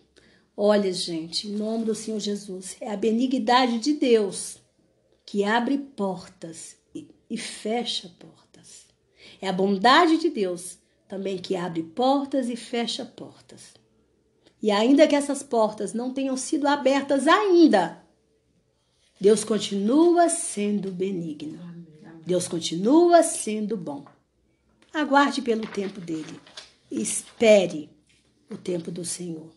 [0.56, 4.56] Olha, gente, em nome do Senhor Jesus, é a benignidade de Deus
[5.26, 8.86] que abre portas e, e fecha portas.
[9.38, 13.74] É a bondade de Deus também que abre portas e fecha portas.
[14.66, 18.02] E ainda que essas portas não tenham sido abertas ainda,
[19.20, 21.60] Deus continua sendo benigno.
[22.26, 24.04] Deus continua sendo bom.
[24.92, 26.40] Aguarde pelo tempo dele.
[26.90, 27.88] Espere
[28.50, 29.52] o tempo do Senhor.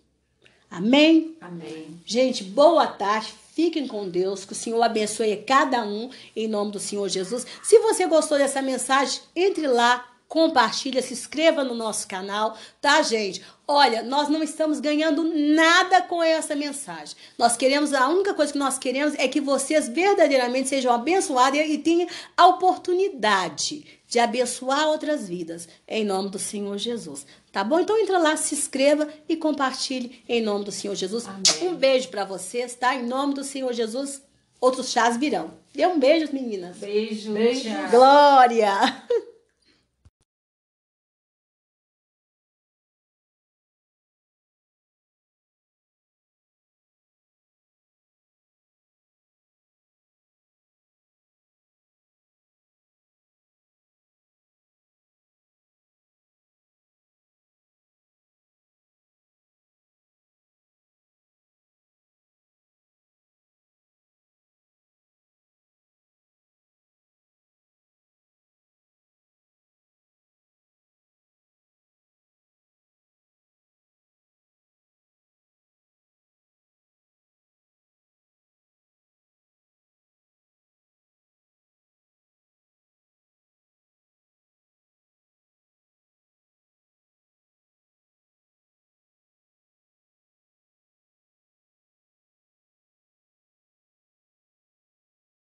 [0.70, 1.36] Amém?
[1.42, 2.00] Amém.
[2.06, 3.34] Gente, boa tarde.
[3.56, 4.46] Fiquem com Deus.
[4.46, 7.48] Que o Senhor abençoe cada um em nome do Senhor Jesus.
[7.64, 13.42] Se você gostou dessa mensagem, entre lá, compartilha, se inscreva no nosso canal, tá, gente?
[13.68, 17.16] Olha, nós não estamos ganhando nada com essa mensagem.
[17.36, 21.80] Nós queremos, a única coisa que nós queremos é que vocês verdadeiramente sejam abençoados e
[21.80, 22.08] tenham
[22.38, 27.26] a oportunidade de abençoar outras vidas, em nome do Senhor Jesus.
[27.52, 27.80] Tá bom?
[27.80, 31.28] Então entra lá, se inscreva e compartilhe em nome do Senhor Jesus.
[31.28, 31.44] Amém.
[31.70, 32.96] Um beijo para vocês, tá?
[32.96, 34.22] Em nome do Senhor Jesus,
[34.62, 35.52] outros chás virão.
[35.74, 36.78] Dê um beijo, meninas.
[36.78, 37.34] Beijo.
[37.34, 37.64] Beijo.
[37.64, 37.90] tchau.
[37.90, 38.74] Glória!